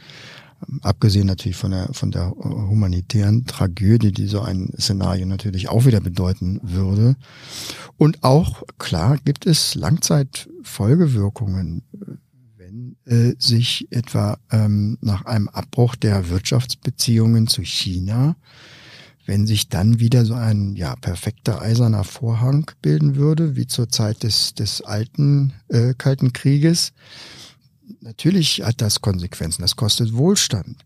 abgesehen 0.81 1.27
natürlich 1.27 1.57
von 1.57 1.71
der, 1.71 1.89
von 1.93 2.11
der 2.11 2.31
humanitären 2.31 3.45
Tragödie, 3.45 4.11
die 4.11 4.27
so 4.27 4.41
ein 4.41 4.73
Szenario 4.79 5.25
natürlich 5.25 5.69
auch 5.69 5.85
wieder 5.85 6.01
bedeuten 6.01 6.59
würde. 6.63 7.15
Und 7.97 8.23
auch, 8.23 8.63
klar, 8.77 9.17
gibt 9.23 9.45
es 9.45 9.75
Langzeitfolgewirkungen, 9.75 11.83
wenn 12.57 12.97
äh, 13.05 13.35
sich 13.37 13.87
etwa 13.91 14.37
ähm, 14.51 14.97
nach 15.01 15.25
einem 15.25 15.49
Abbruch 15.49 15.95
der 15.95 16.29
Wirtschaftsbeziehungen 16.29 17.47
zu 17.47 17.63
China 17.63 18.35
wenn 19.25 19.47
sich 19.47 19.69
dann 19.69 19.99
wieder 19.99 20.25
so 20.25 20.35
ein 20.35 20.75
ja 20.75 20.95
perfekter 20.95 21.61
eiserner 21.61 22.03
Vorhang 22.03 22.69
bilden 22.81 23.15
würde, 23.15 23.55
wie 23.55 23.67
zur 23.67 23.89
Zeit 23.89 24.23
des 24.23 24.53
des 24.53 24.81
alten 24.81 25.53
äh, 25.67 25.93
Kalten 25.97 26.33
Krieges, 26.33 26.93
natürlich 28.01 28.61
hat 28.63 28.81
das 28.81 29.01
Konsequenzen. 29.01 29.61
Das 29.61 29.75
kostet 29.75 30.13
Wohlstand. 30.13 30.85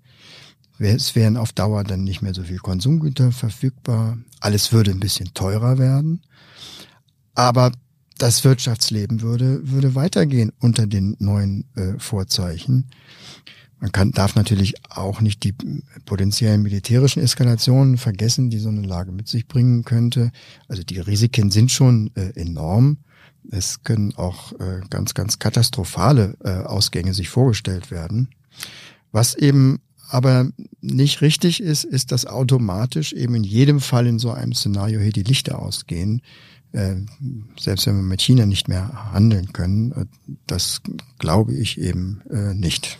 Es 0.79 1.13
wären 1.15 1.35
auf 1.35 1.51
Dauer 1.51 1.83
dann 1.83 2.03
nicht 2.03 2.21
mehr 2.21 2.33
so 2.33 2.43
viel 2.43 2.59
Konsumgüter 2.59 3.31
verfügbar. 3.31 4.17
Alles 4.39 4.71
würde 4.71 4.91
ein 4.91 5.01
bisschen 5.01 5.33
teurer 5.33 5.77
werden. 5.77 6.21
Aber 7.35 7.71
das 8.17 8.43
Wirtschaftsleben 8.43 9.21
würde, 9.21 9.69
würde 9.69 9.95
weitergehen 9.95 10.51
unter 10.59 10.87
den 10.87 11.15
neuen 11.19 11.65
äh, 11.75 11.99
Vorzeichen. 11.99 12.89
Man 13.79 13.91
kann, 13.93 14.11
darf 14.11 14.35
natürlich 14.35 14.75
auch 14.89 15.21
nicht 15.21 15.43
die 15.43 15.53
potenziellen 16.05 16.61
militärischen 16.61 17.23
Eskalationen 17.23 17.97
vergessen, 17.97 18.49
die 18.49 18.59
so 18.59 18.67
eine 18.69 18.81
Lage 18.81 19.13
mit 19.13 19.29
sich 19.29 19.47
bringen 19.47 19.85
könnte. 19.85 20.31
Also 20.67 20.83
die 20.83 20.99
Risiken 20.99 21.49
sind 21.49 21.71
schon 21.71 22.11
äh, 22.15 22.31
enorm. 22.39 22.97
Es 23.51 23.83
können 23.83 24.15
auch 24.15 24.53
äh, 24.59 24.81
ganz, 24.89 25.13
ganz 25.13 25.39
katastrophale 25.39 26.37
äh, 26.43 26.49
Ausgänge 26.49 27.13
sich 27.13 27.29
vorgestellt 27.29 27.91
werden. 27.91 28.29
Was 29.11 29.35
eben 29.35 29.79
aber 30.09 30.49
nicht 30.81 31.21
richtig 31.21 31.61
ist, 31.61 31.83
ist, 31.83 32.11
dass 32.11 32.25
automatisch 32.25 33.13
eben 33.13 33.35
in 33.35 33.43
jedem 33.43 33.79
Fall 33.79 34.07
in 34.07 34.19
so 34.19 34.31
einem 34.31 34.53
Szenario 34.53 34.99
hier 34.99 35.11
die 35.11 35.23
Lichter 35.23 35.59
ausgehen. 35.59 36.21
Äh, 36.71 36.95
selbst 37.59 37.87
wenn 37.87 37.95
wir 37.95 38.03
mit 38.03 38.21
China 38.21 38.45
nicht 38.45 38.67
mehr 38.67 39.11
handeln 39.13 39.53
können, 39.53 39.91
äh, 39.91 40.05
das 40.47 40.81
glaube 41.17 41.53
ich 41.53 41.79
eben 41.79 42.21
äh, 42.29 42.53
nicht. 42.53 42.99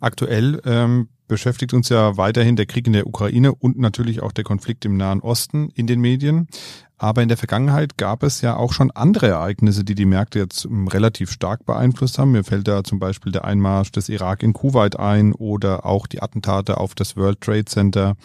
Aktuell 0.00 0.60
ähm, 0.64 1.08
beschäftigt 1.26 1.74
uns 1.74 1.88
ja 1.88 2.16
weiterhin 2.16 2.56
der 2.56 2.66
Krieg 2.66 2.86
in 2.86 2.92
der 2.92 3.06
Ukraine 3.06 3.54
und 3.54 3.78
natürlich 3.78 4.22
auch 4.22 4.32
der 4.32 4.44
Konflikt 4.44 4.84
im 4.84 4.96
Nahen 4.96 5.20
Osten 5.20 5.70
in 5.74 5.86
den 5.86 6.00
Medien. 6.00 6.48
Aber 6.96 7.22
in 7.22 7.28
der 7.28 7.36
Vergangenheit 7.36 7.98
gab 7.98 8.22
es 8.22 8.40
ja 8.40 8.56
auch 8.56 8.72
schon 8.72 8.90
andere 8.90 9.28
Ereignisse, 9.28 9.84
die 9.84 9.94
die 9.94 10.06
Märkte 10.06 10.38
jetzt 10.38 10.64
ähm, 10.64 10.86
relativ 10.88 11.30
stark 11.30 11.66
beeinflusst 11.66 12.18
haben. 12.18 12.32
Mir 12.32 12.44
fällt 12.44 12.68
da 12.68 12.84
zum 12.84 12.98
Beispiel 12.98 13.32
der 13.32 13.44
Einmarsch 13.44 13.90
des 13.92 14.08
Irak 14.08 14.42
in 14.42 14.52
Kuwait 14.52 14.98
ein 14.98 15.32
oder 15.32 15.84
auch 15.84 16.06
die 16.06 16.22
Attentate 16.22 16.78
auf 16.78 16.94
das 16.94 17.16
World 17.16 17.40
Trade 17.40 17.64
Center. 17.64 18.16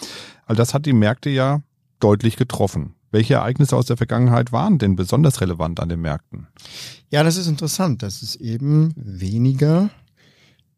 All 0.45 0.55
das 0.55 0.73
hat 0.73 0.85
die 0.85 0.93
Märkte 0.93 1.29
ja 1.29 1.61
deutlich 1.99 2.37
getroffen. 2.37 2.95
Welche 3.11 3.35
Ereignisse 3.35 3.75
aus 3.75 3.87
der 3.87 3.97
Vergangenheit 3.97 4.51
waren 4.51 4.77
denn 4.77 4.95
besonders 4.95 5.41
relevant 5.41 5.79
an 5.79 5.89
den 5.89 5.99
Märkten? 5.99 6.47
Ja, 7.09 7.23
das 7.23 7.37
ist 7.37 7.47
interessant, 7.47 8.03
dass 8.03 8.21
es 8.21 8.35
eben 8.35 8.93
weniger 8.95 9.89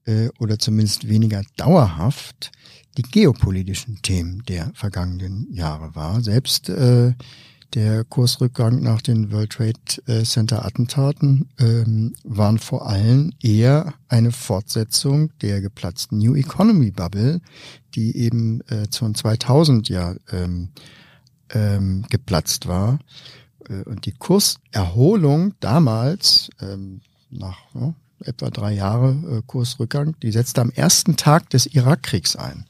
äh, 0.05 0.29
oder 0.39 0.60
zumindest 0.60 1.08
weniger 1.08 1.43
dauerhaft 1.58 2.51
die 2.98 3.03
geopolitischen 3.03 4.01
Themen 4.01 4.43
der 4.48 4.72
vergangenen 4.74 5.48
Jahre 5.51 5.96
war. 5.96 6.22
Selbst 6.22 6.70
äh, 6.70 7.13
der 7.74 8.03
Kursrückgang 8.03 8.81
nach 8.81 9.01
den 9.01 9.31
World 9.31 9.53
Trade 9.53 9.79
äh, 10.05 10.24
Center 10.24 10.65
Attentaten 10.65 11.50
ähm, 11.58 12.13
waren 12.24 12.60
vor 12.60 12.88
allem 12.88 13.31
eher 13.41 13.93
eine 14.10 14.31
Fortsetzung 14.31 15.31
der 15.41 15.62
geplatzten 15.62 16.17
New 16.17 16.36
Economy 16.36 16.91
Bubble, 16.91 17.39
die 17.96 18.17
eben 18.17 18.62
äh, 18.67 18.88
von 18.91 19.15
2000 19.15 19.88
ja 19.88 20.15
ähm, 20.31 20.70
ähm, 21.53 22.05
geplatzt 22.10 22.67
war. 22.67 23.00
Äh, 23.70 23.84
und 23.84 24.05
die 24.05 24.13
Kurserholung 24.13 25.53
damals, 25.62 26.50
ähm, 26.60 27.00
nach 27.29 27.74
etwa 28.23 28.49
drei 28.49 28.73
Jahre 28.73 29.11
äh, 29.11 29.41
Kursrückgang, 29.45 30.15
die 30.21 30.31
setzte 30.31 30.61
am 30.61 30.71
ersten 30.71 31.15
Tag 31.15 31.49
des 31.49 31.65
Irakkriegs 31.67 32.35
ein. 32.35 32.65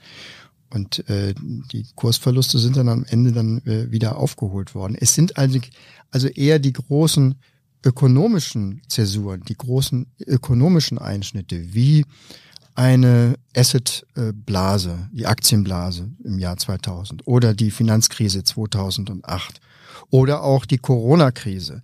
Und 0.74 1.08
äh, 1.10 1.34
die 1.38 1.86
Kursverluste 1.96 2.58
sind 2.58 2.78
dann 2.78 2.88
am 2.88 3.06
Ende 3.06 3.32
dann 3.34 3.60
äh, 3.66 3.92
wieder 3.92 4.18
aufgeholt 4.18 4.74
worden. 4.74 4.96
Es 5.00 5.14
sind 5.14 5.38
also, 5.38 5.60
also 6.12 6.28
eher 6.28 6.60
die 6.60 6.74
großen 6.74 7.36
ökonomischen 7.84 8.82
Zäsuren, 8.88 9.42
die 9.48 9.58
großen 9.58 10.08
ökonomischen 10.26 10.98
Einschnitte, 10.98 11.74
wie 11.74 12.06
eine 12.76 13.36
Asset-Blase, 13.56 15.10
die 15.12 15.28
Aktienblase 15.28 16.10
im 16.24 16.40
Jahr 16.40 16.58
2000 16.58 17.28
oder 17.28 17.54
die 17.54 17.72
Finanzkrise 17.72 18.44
2008 18.44 19.60
oder 20.10 20.44
auch 20.44 20.66
die 20.66 20.78
Corona-Krise. 20.78 21.82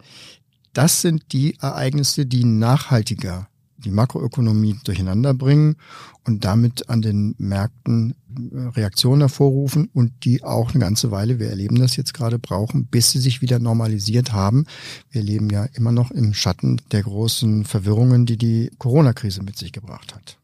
Das 0.73 1.01
sind 1.01 1.33
die 1.33 1.57
Ereignisse, 1.59 2.25
die 2.25 2.45
nachhaltiger 2.45 3.49
die 3.87 3.93
Makroökonomie 3.93 4.75
durcheinander 4.83 5.33
bringen 5.33 5.77
und 6.25 6.43
damit 6.43 6.89
an 6.89 7.01
den 7.01 7.35
Märkten 7.37 8.11
äh, 8.11 8.59
Reaktionen 8.75 9.21
hervorrufen 9.21 9.89
und 9.93 10.11
die 10.25 10.43
auch 10.43 10.71
eine 10.71 10.79
ganze 10.79 11.09
Weile, 11.09 11.39
wir 11.39 11.49
erleben 11.49 11.79
das 11.79 11.95
jetzt 11.95 12.13
gerade, 12.13 12.37
brauchen, 12.37 12.85
bis 12.85 13.11
sie 13.11 13.19
sich 13.19 13.41
wieder 13.41 13.59
normalisiert 13.59 14.33
haben. 14.33 14.65
Wir 15.09 15.23
leben 15.23 15.49
ja 15.49 15.65
immer 15.73 15.91
noch 15.91 16.11
im 16.11 16.33
Schatten 16.33 16.81
der 16.91 17.03
großen 17.03 17.63
Verwirrungen, 17.63 18.25
die 18.25 18.37
die 18.37 18.71
Corona-Krise 18.77 19.41
mit 19.41 19.57
sich 19.57 19.71
gebracht 19.71 20.13
hat. 20.13 20.37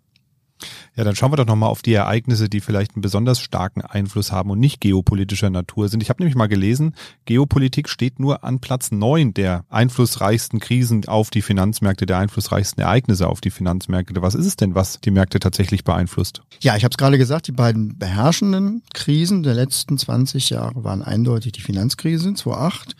Ja, 0.95 1.04
dann 1.04 1.15
schauen 1.15 1.32
wir 1.32 1.38
doch 1.38 1.45
nochmal 1.45 1.69
auf 1.69 1.82
die 1.82 1.93
Ereignisse, 1.93 2.49
die 2.49 2.62
vielleicht 2.62 2.95
einen 2.95 3.02
besonders 3.02 3.39
starken 3.39 3.82
Einfluss 3.82 4.32
haben 4.32 4.49
und 4.52 4.60
nicht 4.60 4.82
geopolitischer 4.82 5.49
Natur 5.49 5.89
sind. 5.89 6.04
Ich 6.04 6.10
habe 6.10 6.21
nämlich 6.21 6.36
mal 6.36 6.47
gelesen, 6.47 6.95
Geopolitik 7.26 7.89
steht 7.89 8.19
nur 8.19 8.43
an 8.43 8.60
Platz 8.60 8.91
neun 8.91 9.34
der 9.34 9.65
einflussreichsten 9.69 10.60
Krisen 10.60 11.08
auf 11.08 11.30
die 11.30 11.41
Finanzmärkte, 11.41 12.06
der 12.06 12.17
einflussreichsten 12.17 12.84
Ereignisse 12.84 13.28
auf 13.28 13.41
die 13.41 13.52
Finanzmärkte. 13.52 14.21
Was 14.21 14.36
ist 14.36 14.45
es 14.45 14.56
denn, 14.56 14.76
was 14.76 14.99
die 15.02 15.12
Märkte 15.12 15.39
tatsächlich 15.39 15.84
beeinflusst? 15.84 16.41
Ja, 16.62 16.76
ich 16.76 16.84
habe 16.84 16.91
es 16.91 16.97
gerade 16.97 17.17
gesagt, 17.17 17.47
die 17.47 17.52
beiden 17.52 17.97
beherrschenden 17.97 18.84
Krisen 18.93 19.43
der 19.43 19.54
letzten 19.54 19.97
20 19.97 20.49
Jahre 20.49 20.84
waren 20.84 21.02
eindeutig 21.02 21.54
die 21.54 21.62
Finanzkrise 21.62 22.34
2008 22.34 22.95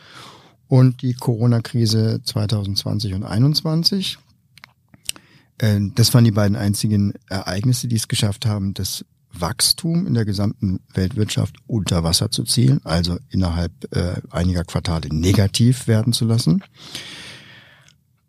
und 0.67 1.02
die 1.02 1.13
Corona-Krise 1.13 2.21
2020 2.23 3.13
und 3.13 3.21
2021. 3.21 4.17
Äh, 5.58 5.80
das 5.96 6.13
waren 6.13 6.24
die 6.24 6.32
beiden 6.32 6.58
einzigen 6.58 7.13
Ereignisse, 7.30 7.88
die 7.88 7.96
es 7.96 8.08
geschafft 8.08 8.46
haben, 8.46 8.74
das 8.74 9.06
Wachstum 9.34 10.06
in 10.06 10.13
der 10.13 10.26
gesamten 10.26 10.80
Weltwirtschaft 10.94 11.56
unter 11.66 12.04
Wasser 12.04 12.30
zu 12.30 12.44
ziehen, 12.44 12.82
also 12.84 13.18
innerhalb 13.30 13.72
äh, 13.96 14.22
einiger 14.30 14.63
Quartale 14.63 15.10
negativ 15.12 15.88
werden 15.88 16.13
zu 16.13 16.26
lassen. 16.26 16.63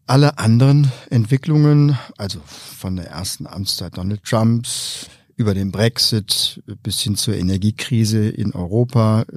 Alle 0.07 0.39
anderen 0.39 0.91
Entwicklungen, 1.11 1.99
also 2.19 2.41
von 2.45 2.97
der 2.97 3.07
ersten 3.07 3.47
Amtszeit 3.47 3.97
Donald 3.97 4.23
Trumps 4.25 5.09
über 5.37 5.55
den 5.55 5.73
Brexit 5.73 6.63
bis 6.83 7.01
hin 7.01 7.17
zur 7.17 7.35
Energiekrise 7.35 8.29
in 8.29 8.53
Europa 8.53 9.23
äh, 9.23 9.37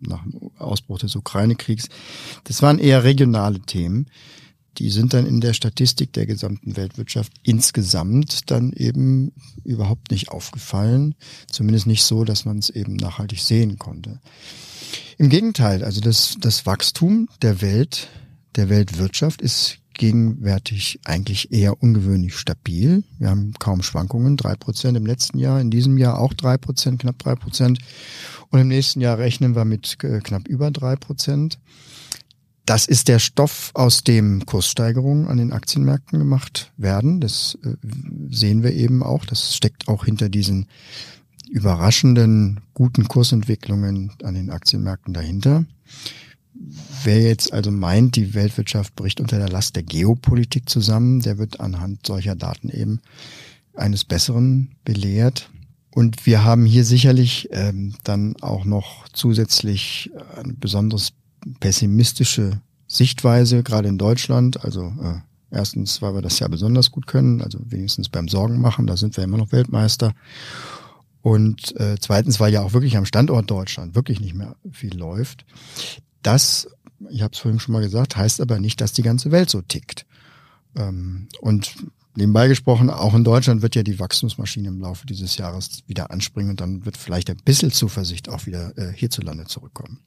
nach 0.00 0.22
dem 0.22 0.50
Ausbruch 0.58 0.98
des 0.98 1.16
Ukraine-Kriegs, 1.16 1.88
das 2.44 2.62
waren 2.62 2.78
eher 2.78 3.04
regionale 3.04 3.60
Themen 3.60 4.06
die 4.78 4.90
sind 4.90 5.14
dann 5.14 5.26
in 5.26 5.40
der 5.40 5.52
Statistik 5.52 6.12
der 6.12 6.26
gesamten 6.26 6.76
Weltwirtschaft 6.76 7.32
insgesamt 7.42 8.50
dann 8.50 8.72
eben 8.72 9.32
überhaupt 9.64 10.10
nicht 10.10 10.30
aufgefallen. 10.30 11.14
Zumindest 11.50 11.86
nicht 11.86 12.04
so, 12.04 12.24
dass 12.24 12.44
man 12.44 12.58
es 12.58 12.70
eben 12.70 12.96
nachhaltig 12.96 13.40
sehen 13.40 13.78
konnte. 13.78 14.20
Im 15.18 15.28
Gegenteil, 15.28 15.82
also 15.82 16.00
das, 16.00 16.36
das 16.40 16.66
Wachstum 16.66 17.28
der 17.42 17.60
Welt, 17.60 18.08
der 18.56 18.68
Weltwirtschaft 18.68 19.42
ist 19.42 19.78
gegenwärtig 19.94 21.00
eigentlich 21.04 21.52
eher 21.52 21.82
ungewöhnlich 21.82 22.36
stabil. 22.36 23.02
Wir 23.18 23.30
haben 23.30 23.54
kaum 23.58 23.82
Schwankungen, 23.82 24.36
drei 24.36 24.54
Prozent 24.54 24.96
im 24.96 25.06
letzten 25.06 25.38
Jahr, 25.38 25.60
in 25.60 25.70
diesem 25.70 25.96
Jahr 25.98 26.18
auch 26.18 26.34
drei 26.34 26.58
Prozent, 26.58 27.00
knapp 27.00 27.18
drei 27.18 27.34
Prozent. 27.34 27.78
Und 28.50 28.60
im 28.60 28.68
nächsten 28.68 29.00
Jahr 29.00 29.18
rechnen 29.18 29.56
wir 29.56 29.64
mit 29.64 29.96
äh, 30.04 30.20
knapp 30.20 30.48
über 30.48 30.70
drei 30.70 30.96
Prozent. 30.96 31.58
Das 32.66 32.86
ist 32.86 33.06
der 33.06 33.20
Stoff, 33.20 33.70
aus 33.74 34.02
dem 34.02 34.44
Kurssteigerungen 34.44 35.28
an 35.28 35.38
den 35.38 35.52
Aktienmärkten 35.52 36.18
gemacht 36.18 36.72
werden. 36.76 37.20
Das 37.20 37.56
äh, 37.64 37.76
sehen 38.28 38.64
wir 38.64 38.72
eben 38.72 39.04
auch. 39.04 39.24
Das 39.24 39.54
steckt 39.54 39.86
auch 39.86 40.04
hinter 40.04 40.28
diesen 40.28 40.66
überraschenden 41.48 42.60
guten 42.74 43.06
Kursentwicklungen 43.06 44.12
an 44.24 44.34
den 44.34 44.50
Aktienmärkten 44.50 45.14
dahinter. 45.14 45.64
Wer 47.04 47.22
jetzt 47.22 47.52
also 47.52 47.70
meint, 47.70 48.16
die 48.16 48.34
Weltwirtschaft 48.34 48.96
bricht 48.96 49.20
unter 49.20 49.38
der 49.38 49.48
Last 49.48 49.76
der 49.76 49.84
Geopolitik 49.84 50.68
zusammen, 50.68 51.20
der 51.20 51.38
wird 51.38 51.60
anhand 51.60 52.04
solcher 52.04 52.34
Daten 52.34 52.68
eben 52.68 53.00
eines 53.74 54.04
Besseren 54.04 54.74
belehrt. 54.84 55.50
Und 55.90 56.26
wir 56.26 56.42
haben 56.42 56.66
hier 56.66 56.84
sicherlich 56.84 57.48
ähm, 57.52 57.94
dann 58.02 58.34
auch 58.40 58.64
noch 58.64 59.06
zusätzlich 59.12 60.10
ein 60.36 60.58
besonderes 60.58 61.12
pessimistische 61.60 62.60
Sichtweise, 62.86 63.62
gerade 63.62 63.88
in 63.88 63.98
Deutschland. 63.98 64.64
Also 64.64 64.92
äh, 65.02 65.20
erstens, 65.50 66.02
weil 66.02 66.14
wir 66.14 66.22
das 66.22 66.38
ja 66.38 66.48
besonders 66.48 66.90
gut 66.90 67.06
können, 67.06 67.42
also 67.42 67.58
wenigstens 67.64 68.08
beim 68.08 68.28
Sorgen 68.28 68.60
machen, 68.60 68.86
da 68.86 68.96
sind 68.96 69.16
wir 69.16 69.24
immer 69.24 69.38
noch 69.38 69.52
Weltmeister. 69.52 70.12
Und 71.22 71.74
äh, 71.80 71.96
zweitens, 72.00 72.38
weil 72.38 72.52
ja 72.52 72.62
auch 72.62 72.72
wirklich 72.72 72.96
am 72.96 73.04
Standort 73.04 73.50
Deutschland 73.50 73.96
wirklich 73.96 74.20
nicht 74.20 74.34
mehr 74.34 74.54
viel 74.70 74.96
läuft. 74.96 75.44
Das, 76.22 76.68
ich 77.10 77.22
habe 77.22 77.32
es 77.32 77.40
vorhin 77.40 77.58
schon 77.58 77.72
mal 77.72 77.82
gesagt, 77.82 78.16
heißt 78.16 78.40
aber 78.40 78.60
nicht, 78.60 78.80
dass 78.80 78.92
die 78.92 79.02
ganze 79.02 79.32
Welt 79.32 79.50
so 79.50 79.60
tickt. 79.60 80.06
Ähm, 80.76 81.28
und 81.40 81.74
nebenbei 82.16 82.48
gesprochen, 82.48 82.90
auch 82.90 83.14
in 83.14 83.24
Deutschland 83.24 83.62
wird 83.62 83.74
ja 83.74 83.82
die 83.82 83.98
Wachstumsmaschine 83.98 84.68
im 84.68 84.80
Laufe 84.80 85.06
dieses 85.06 85.36
Jahres 85.36 85.82
wieder 85.86 86.10
anspringen 86.10 86.50
und 86.50 86.60
dann 86.60 86.84
wird 86.84 86.96
vielleicht 86.96 87.30
ein 87.30 87.38
bisschen 87.44 87.70
Zuversicht 87.70 88.28
auch 88.28 88.46
wieder 88.46 88.76
äh, 88.76 88.92
hierzulande 88.92 89.44
zurückkommen. 89.44 90.00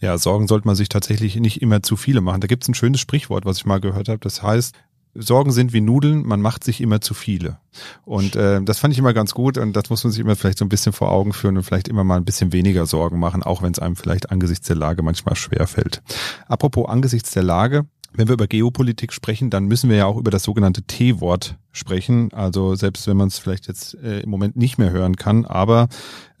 Ja, 0.00 0.16
Sorgen 0.16 0.48
sollte 0.48 0.66
man 0.66 0.76
sich 0.76 0.88
tatsächlich 0.88 1.36
nicht 1.36 1.60
immer 1.60 1.82
zu 1.82 1.96
viele 1.96 2.20
machen. 2.20 2.40
Da 2.40 2.46
gibt 2.46 2.64
es 2.64 2.68
ein 2.68 2.74
schönes 2.74 3.00
Sprichwort, 3.00 3.44
was 3.44 3.58
ich 3.58 3.66
mal 3.66 3.80
gehört 3.80 4.08
habe. 4.08 4.20
Das 4.20 4.42
heißt, 4.42 4.74
Sorgen 5.14 5.52
sind 5.52 5.72
wie 5.72 5.80
Nudeln, 5.80 6.24
man 6.26 6.40
macht 6.40 6.62
sich 6.64 6.80
immer 6.80 7.00
zu 7.00 7.12
viele. 7.12 7.58
Und 8.04 8.36
äh, 8.36 8.62
das 8.62 8.78
fand 8.78 8.92
ich 8.92 8.98
immer 8.98 9.14
ganz 9.14 9.34
gut 9.34 9.58
und 9.58 9.74
das 9.74 9.90
muss 9.90 10.04
man 10.04 10.12
sich 10.12 10.20
immer 10.20 10.36
vielleicht 10.36 10.58
so 10.58 10.64
ein 10.64 10.68
bisschen 10.68 10.92
vor 10.92 11.10
Augen 11.10 11.32
führen 11.32 11.56
und 11.56 11.64
vielleicht 11.64 11.88
immer 11.88 12.04
mal 12.04 12.16
ein 12.16 12.24
bisschen 12.24 12.52
weniger 12.52 12.86
Sorgen 12.86 13.18
machen, 13.18 13.42
auch 13.42 13.62
wenn 13.62 13.72
es 13.72 13.78
einem 13.78 13.96
vielleicht 13.96 14.30
angesichts 14.30 14.66
der 14.68 14.76
Lage 14.76 15.02
manchmal 15.02 15.34
schwer 15.34 15.66
fällt. 15.66 16.02
Apropos 16.46 16.88
angesichts 16.88 17.32
der 17.32 17.42
Lage, 17.42 17.86
wenn 18.18 18.26
wir 18.26 18.34
über 18.34 18.48
Geopolitik 18.48 19.12
sprechen, 19.12 19.48
dann 19.48 19.66
müssen 19.66 19.88
wir 19.88 19.96
ja 19.96 20.06
auch 20.06 20.16
über 20.16 20.32
das 20.32 20.42
sogenannte 20.42 20.82
T-Wort 20.82 21.56
sprechen. 21.70 22.32
Also 22.32 22.74
selbst 22.74 23.06
wenn 23.06 23.16
man 23.16 23.28
es 23.28 23.38
vielleicht 23.38 23.68
jetzt 23.68 23.94
äh, 23.94 24.20
im 24.20 24.30
Moment 24.30 24.56
nicht 24.56 24.76
mehr 24.76 24.90
hören 24.90 25.14
kann, 25.14 25.44
aber 25.44 25.88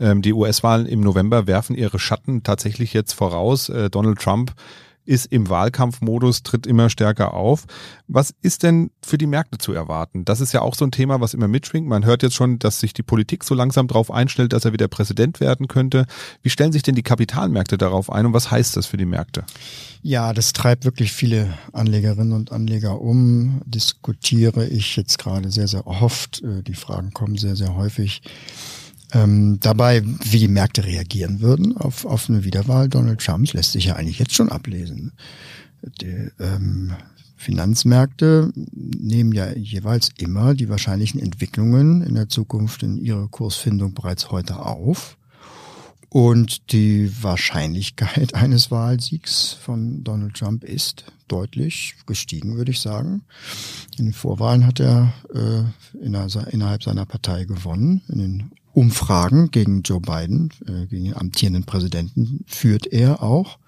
ähm, 0.00 0.20
die 0.20 0.32
US-Wahlen 0.32 0.86
im 0.86 1.00
November 1.00 1.46
werfen 1.46 1.76
ihre 1.76 2.00
Schatten 2.00 2.42
tatsächlich 2.42 2.94
jetzt 2.94 3.12
voraus. 3.12 3.68
Äh, 3.68 3.90
Donald 3.90 4.18
Trump 4.18 4.54
ist 5.08 5.26
im 5.32 5.48
Wahlkampfmodus, 5.48 6.42
tritt 6.42 6.66
immer 6.66 6.90
stärker 6.90 7.32
auf. 7.32 7.64
Was 8.08 8.34
ist 8.42 8.62
denn 8.62 8.90
für 9.02 9.16
die 9.16 9.26
Märkte 9.26 9.56
zu 9.56 9.72
erwarten? 9.72 10.26
Das 10.26 10.42
ist 10.42 10.52
ja 10.52 10.60
auch 10.60 10.74
so 10.74 10.84
ein 10.84 10.90
Thema, 10.90 11.20
was 11.20 11.32
immer 11.32 11.48
mitschwingt. 11.48 11.88
Man 11.88 12.04
hört 12.04 12.22
jetzt 12.22 12.34
schon, 12.34 12.58
dass 12.58 12.78
sich 12.80 12.92
die 12.92 13.02
Politik 13.02 13.42
so 13.42 13.54
langsam 13.54 13.88
darauf 13.88 14.10
einstellt, 14.10 14.52
dass 14.52 14.66
er 14.66 14.74
wieder 14.74 14.86
Präsident 14.86 15.40
werden 15.40 15.66
könnte. 15.66 16.06
Wie 16.42 16.50
stellen 16.50 16.72
sich 16.72 16.82
denn 16.82 16.94
die 16.94 17.02
Kapitalmärkte 17.02 17.78
darauf 17.78 18.12
ein 18.12 18.26
und 18.26 18.34
was 18.34 18.50
heißt 18.50 18.76
das 18.76 18.86
für 18.86 18.98
die 18.98 19.06
Märkte? 19.06 19.44
Ja, 20.02 20.34
das 20.34 20.52
treibt 20.52 20.84
wirklich 20.84 21.12
viele 21.12 21.56
Anlegerinnen 21.72 22.34
und 22.34 22.52
Anleger 22.52 23.00
um. 23.00 23.62
Diskutiere 23.64 24.66
ich 24.66 24.94
jetzt 24.96 25.18
gerade 25.18 25.50
sehr, 25.50 25.68
sehr 25.68 25.86
oft. 25.86 26.42
Äh, 26.42 26.62
die 26.62 26.74
Fragen 26.74 27.12
kommen 27.12 27.36
sehr, 27.38 27.56
sehr 27.56 27.74
häufig. 27.74 28.20
Ähm, 29.12 29.58
dabei, 29.60 30.02
wie 30.04 30.38
die 30.38 30.48
Märkte 30.48 30.84
reagieren 30.84 31.40
würden 31.40 31.76
auf, 31.76 32.04
auf 32.04 32.28
eine 32.28 32.44
Wiederwahl 32.44 32.88
Donald 32.88 33.20
Trumps, 33.20 33.54
lässt 33.54 33.72
sich 33.72 33.86
ja 33.86 33.96
eigentlich 33.96 34.18
jetzt 34.18 34.34
schon 34.34 34.50
ablesen. 34.50 35.12
Die, 36.00 36.30
ähm, 36.38 36.92
Finanzmärkte 37.38 38.52
nehmen 38.74 39.32
ja 39.32 39.52
jeweils 39.52 40.10
immer 40.18 40.54
die 40.54 40.68
wahrscheinlichen 40.68 41.20
Entwicklungen 41.20 42.02
in 42.02 42.16
der 42.16 42.28
Zukunft 42.28 42.82
in 42.82 42.98
ihre 42.98 43.28
Kursfindung 43.28 43.94
bereits 43.94 44.32
heute 44.32 44.58
auf. 44.58 45.16
Und 46.10 46.72
die 46.72 47.10
Wahrscheinlichkeit 47.22 48.34
eines 48.34 48.70
Wahlsiegs 48.70 49.52
von 49.52 50.02
Donald 50.02 50.34
Trump 50.34 50.64
ist 50.64 51.04
deutlich 51.28 51.94
gestiegen, 52.06 52.56
würde 52.56 52.72
ich 52.72 52.80
sagen. 52.80 53.22
In 53.98 54.06
den 54.06 54.14
Vorwahlen 54.14 54.66
hat 54.66 54.80
er 54.80 55.12
äh, 55.32 56.04
innerhalb 56.04 56.82
seiner 56.82 57.06
Partei 57.06 57.44
gewonnen. 57.44 58.02
In 58.08 58.18
den 58.18 58.50
Umfragen 58.78 59.50
gegen 59.50 59.82
Joe 59.82 60.00
Biden, 60.00 60.50
äh, 60.64 60.86
gegen 60.86 61.06
den 61.06 61.16
amtierenden 61.16 61.64
Präsidenten, 61.64 62.44
führt 62.46 62.86
er 62.86 63.24
auch. 63.24 63.58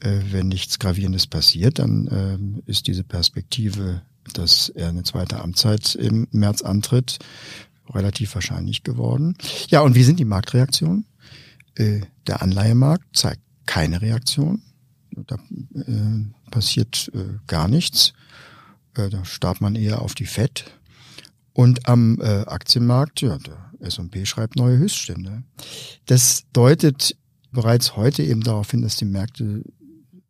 Äh, 0.00 0.18
wenn 0.32 0.48
nichts 0.48 0.80
Gravierendes 0.80 1.28
passiert, 1.28 1.78
dann 1.78 2.08
äh, 2.08 2.68
ist 2.68 2.88
diese 2.88 3.04
Perspektive, 3.04 4.02
dass 4.32 4.68
er 4.68 4.88
eine 4.88 5.04
zweite 5.04 5.40
Amtszeit 5.40 5.94
im 5.94 6.26
März 6.32 6.62
antritt, 6.62 7.20
relativ 7.88 8.34
wahrscheinlich 8.34 8.82
geworden. 8.82 9.36
Ja, 9.68 9.82
und 9.82 9.94
wie 9.94 10.02
sind 10.02 10.18
die 10.18 10.24
Marktreaktionen? 10.24 11.06
Äh, 11.76 12.00
der 12.26 12.42
Anleihemarkt 12.42 13.16
zeigt 13.16 13.42
keine 13.64 14.02
Reaktion. 14.02 14.60
Da 15.28 15.38
passiert 16.50 17.10
gar 17.46 17.68
nichts. 17.68 18.12
Da 18.92 19.24
starrt 19.24 19.62
man 19.62 19.74
eher 19.74 20.02
auf 20.02 20.14
die 20.14 20.26
FED. 20.26 20.64
Und 21.54 21.88
am 21.88 22.20
Aktienmarkt, 22.20 23.22
ja, 23.22 23.38
der 23.38 23.65
S&P 23.80 24.26
schreibt 24.26 24.56
neue 24.56 24.78
Höchststände. 24.78 25.42
Das 26.06 26.44
deutet 26.52 27.16
bereits 27.52 27.96
heute 27.96 28.22
eben 28.22 28.42
darauf 28.42 28.70
hin, 28.70 28.82
dass 28.82 28.96
die 28.96 29.04
Märkte 29.04 29.62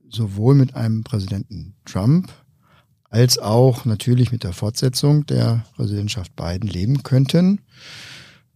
sowohl 0.09 0.55
mit 0.55 0.75
einem 0.75 1.05
Präsidenten 1.05 1.75
Trump 1.85 2.33
als 3.11 3.39
auch 3.39 3.85
natürlich 3.85 4.33
mit 4.33 4.45
der 4.45 4.53
Fortsetzung 4.53 5.27
der 5.27 5.65
Präsidentschaft 5.75 6.35
Biden 6.37 6.69
leben 6.69 7.03
könnten. 7.03 7.61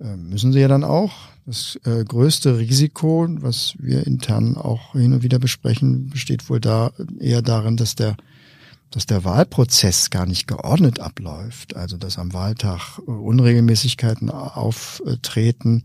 Äh, 0.01 0.17
müssen 0.17 0.53
sie 0.53 0.61
ja 0.61 0.69
dann 0.69 0.85
auch. 0.85 1.13
Das 1.47 1.79
äh, 1.85 2.05
größte 2.05 2.59
Risiko, 2.59 3.27
was 3.41 3.75
wir 3.79 4.07
intern 4.07 4.57
auch 4.57 4.93
hin 4.93 5.13
und 5.13 5.23
wieder 5.23 5.39
besprechen, 5.39 6.11
besteht 6.11 6.49
wohl 6.49 6.61
da 6.61 6.93
eher 7.19 7.43
darin, 7.43 7.77
dass 7.77 7.95
der 7.95 8.17
dass 8.91 9.07
der 9.07 9.25
Wahlprozess 9.25 10.11
gar 10.11 10.27
nicht 10.27 10.47
geordnet 10.47 11.01
abläuft, 11.01 11.77
also 11.77 11.97
dass 11.97 12.19
am 12.19 12.33
Wahltag 12.33 12.99
äh, 12.99 13.11
Unregelmäßigkeiten 13.11 14.31
auftreten 14.31 15.85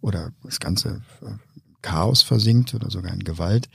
oder 0.00 0.32
das 0.42 0.60
ganze 0.60 1.02
äh, 1.22 1.32
Chaos 1.82 2.22
versinkt 2.22 2.74
oder 2.74 2.90
sogar 2.90 3.12
in 3.12 3.24
Gewalt. 3.24 3.68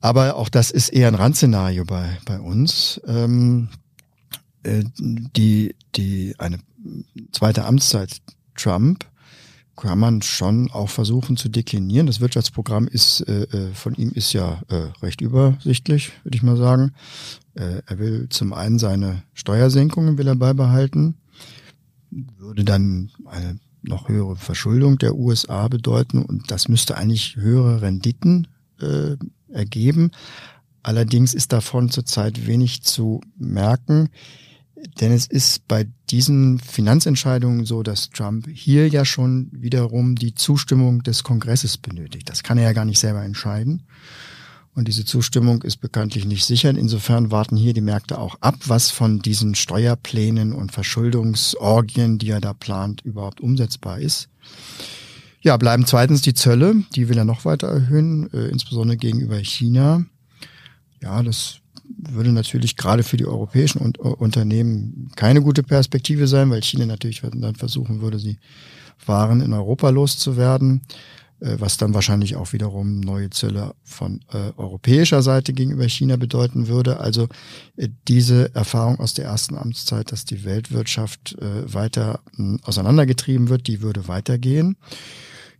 Aber 0.00 0.36
auch 0.36 0.48
das 0.48 0.70
ist 0.70 0.90
eher 0.90 1.08
ein 1.08 1.16
Randszenario 1.16 1.84
bei, 1.84 2.18
bei 2.24 2.38
uns. 2.38 3.00
Ähm, 3.06 3.68
äh, 4.62 4.84
die, 4.96 5.74
die, 5.96 6.34
eine 6.38 6.60
zweite 7.32 7.64
Amtszeit 7.64 8.20
Trump 8.54 9.04
kann 9.80 9.98
man 9.98 10.22
schon 10.22 10.70
auch 10.70 10.88
versuchen 10.88 11.36
zu 11.36 11.48
deklinieren. 11.48 12.06
Das 12.06 12.20
Wirtschaftsprogramm 12.20 12.88
ist 12.88 13.20
äh, 13.22 13.42
äh, 13.44 13.72
von 13.74 13.94
ihm 13.94 14.10
ist 14.12 14.32
ja 14.32 14.60
äh, 14.68 14.88
recht 15.02 15.20
übersichtlich, 15.20 16.12
würde 16.24 16.36
ich 16.36 16.42
mal 16.42 16.56
sagen. 16.56 16.92
Äh, 17.54 17.82
er 17.86 17.98
will 17.98 18.28
zum 18.28 18.52
einen 18.52 18.78
seine 18.78 19.22
Steuersenkungen 19.34 20.18
will 20.18 20.26
er 20.26 20.36
beibehalten, 20.36 21.16
würde 22.10 22.64
dann 22.64 23.10
eine 23.26 23.58
noch 23.82 24.08
höhere 24.08 24.36
Verschuldung 24.36 24.98
der 24.98 25.14
USA 25.14 25.68
bedeuten 25.68 26.24
und 26.24 26.50
das 26.50 26.68
müsste 26.68 26.96
eigentlich 26.96 27.36
höhere 27.36 27.80
Renditen 27.80 28.48
äh, 28.80 29.16
ergeben. 29.52 30.10
Allerdings 30.82 31.34
ist 31.34 31.52
davon 31.52 31.90
zurzeit 31.90 32.46
wenig 32.46 32.82
zu 32.82 33.20
merken. 33.36 34.08
Denn 35.00 35.12
es 35.12 35.26
ist 35.26 35.66
bei 35.68 35.86
diesen 36.10 36.58
Finanzentscheidungen 36.58 37.64
so, 37.64 37.82
dass 37.82 38.10
Trump 38.10 38.48
hier 38.48 38.88
ja 38.88 39.04
schon 39.04 39.48
wiederum 39.52 40.14
die 40.14 40.34
Zustimmung 40.34 41.02
des 41.02 41.24
Kongresses 41.24 41.78
benötigt. 41.78 42.28
Das 42.28 42.42
kann 42.42 42.58
er 42.58 42.64
ja 42.64 42.72
gar 42.72 42.84
nicht 42.84 42.98
selber 42.98 43.22
entscheiden. 43.24 43.82
Und 44.74 44.86
diese 44.86 45.04
Zustimmung 45.04 45.62
ist 45.62 45.78
bekanntlich 45.78 46.24
nicht 46.24 46.44
sicher. 46.44 46.70
Insofern 46.70 47.32
warten 47.32 47.56
hier 47.56 47.74
die 47.74 47.80
Märkte 47.80 48.18
auch 48.18 48.36
ab, 48.40 48.54
was 48.66 48.90
von 48.90 49.18
diesen 49.18 49.56
Steuerplänen 49.56 50.52
und 50.52 50.70
Verschuldungsorgien, 50.70 52.18
die 52.18 52.30
er 52.30 52.40
da 52.40 52.52
plant, 52.54 53.00
überhaupt 53.00 53.40
umsetzbar 53.40 53.98
ist. 53.98 54.28
Ja, 55.40 55.56
bleiben 55.56 55.84
zweitens 55.86 56.22
die 56.22 56.34
Zölle. 56.34 56.84
Die 56.94 57.08
will 57.08 57.18
er 57.18 57.24
noch 57.24 57.44
weiter 57.44 57.66
erhöhen, 57.66 58.32
äh, 58.32 58.48
insbesondere 58.48 58.96
gegenüber 58.96 59.38
China. 59.38 60.04
Ja, 61.02 61.22
das 61.22 61.58
würde 61.96 62.32
natürlich 62.32 62.76
gerade 62.76 63.02
für 63.02 63.16
die 63.16 63.26
europäischen 63.26 63.80
Unternehmen 63.96 65.10
keine 65.16 65.42
gute 65.42 65.62
Perspektive 65.62 66.26
sein, 66.26 66.50
weil 66.50 66.62
China 66.62 66.86
natürlich 66.86 67.22
dann 67.22 67.54
versuchen 67.54 68.00
würde, 68.00 68.18
sie 68.18 68.38
Waren 69.06 69.40
in 69.40 69.52
Europa 69.52 69.90
loszuwerden, 69.90 70.82
äh, 71.40 71.56
was 71.58 71.76
dann 71.76 71.94
wahrscheinlich 71.94 72.36
auch 72.36 72.52
wiederum 72.52 73.00
neue 73.00 73.30
Zölle 73.30 73.74
von 73.84 74.20
äh, 74.32 74.52
europäischer 74.56 75.22
Seite 75.22 75.52
gegenüber 75.52 75.88
China 75.88 76.16
bedeuten 76.16 76.68
würde. 76.68 77.00
Also 77.00 77.28
äh, 77.76 77.88
diese 78.08 78.54
Erfahrung 78.54 78.98
aus 78.98 79.14
der 79.14 79.26
ersten 79.26 79.56
Amtszeit, 79.56 80.12
dass 80.12 80.24
die 80.24 80.44
Weltwirtschaft 80.44 81.36
äh, 81.38 81.72
weiter 81.72 82.20
äh, 82.38 82.56
auseinandergetrieben 82.62 83.48
wird, 83.48 83.66
die 83.66 83.82
würde 83.82 84.08
weitergehen. 84.08 84.76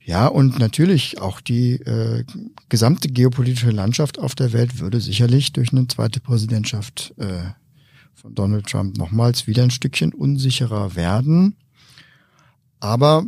Ja, 0.08 0.26
und 0.26 0.58
natürlich 0.58 1.20
auch 1.20 1.38
die 1.42 1.72
äh, 1.72 2.24
gesamte 2.70 3.08
geopolitische 3.10 3.72
Landschaft 3.72 4.18
auf 4.18 4.34
der 4.34 4.54
Welt 4.54 4.80
würde 4.80 5.02
sicherlich 5.02 5.52
durch 5.52 5.70
eine 5.70 5.86
zweite 5.86 6.18
Präsidentschaft 6.20 7.12
äh, 7.18 7.42
von 8.14 8.34
Donald 8.34 8.66
Trump 8.66 8.96
nochmals 8.96 9.46
wieder 9.46 9.64
ein 9.64 9.70
Stückchen 9.70 10.14
unsicherer 10.14 10.96
werden. 10.96 11.56
Aber 12.80 13.26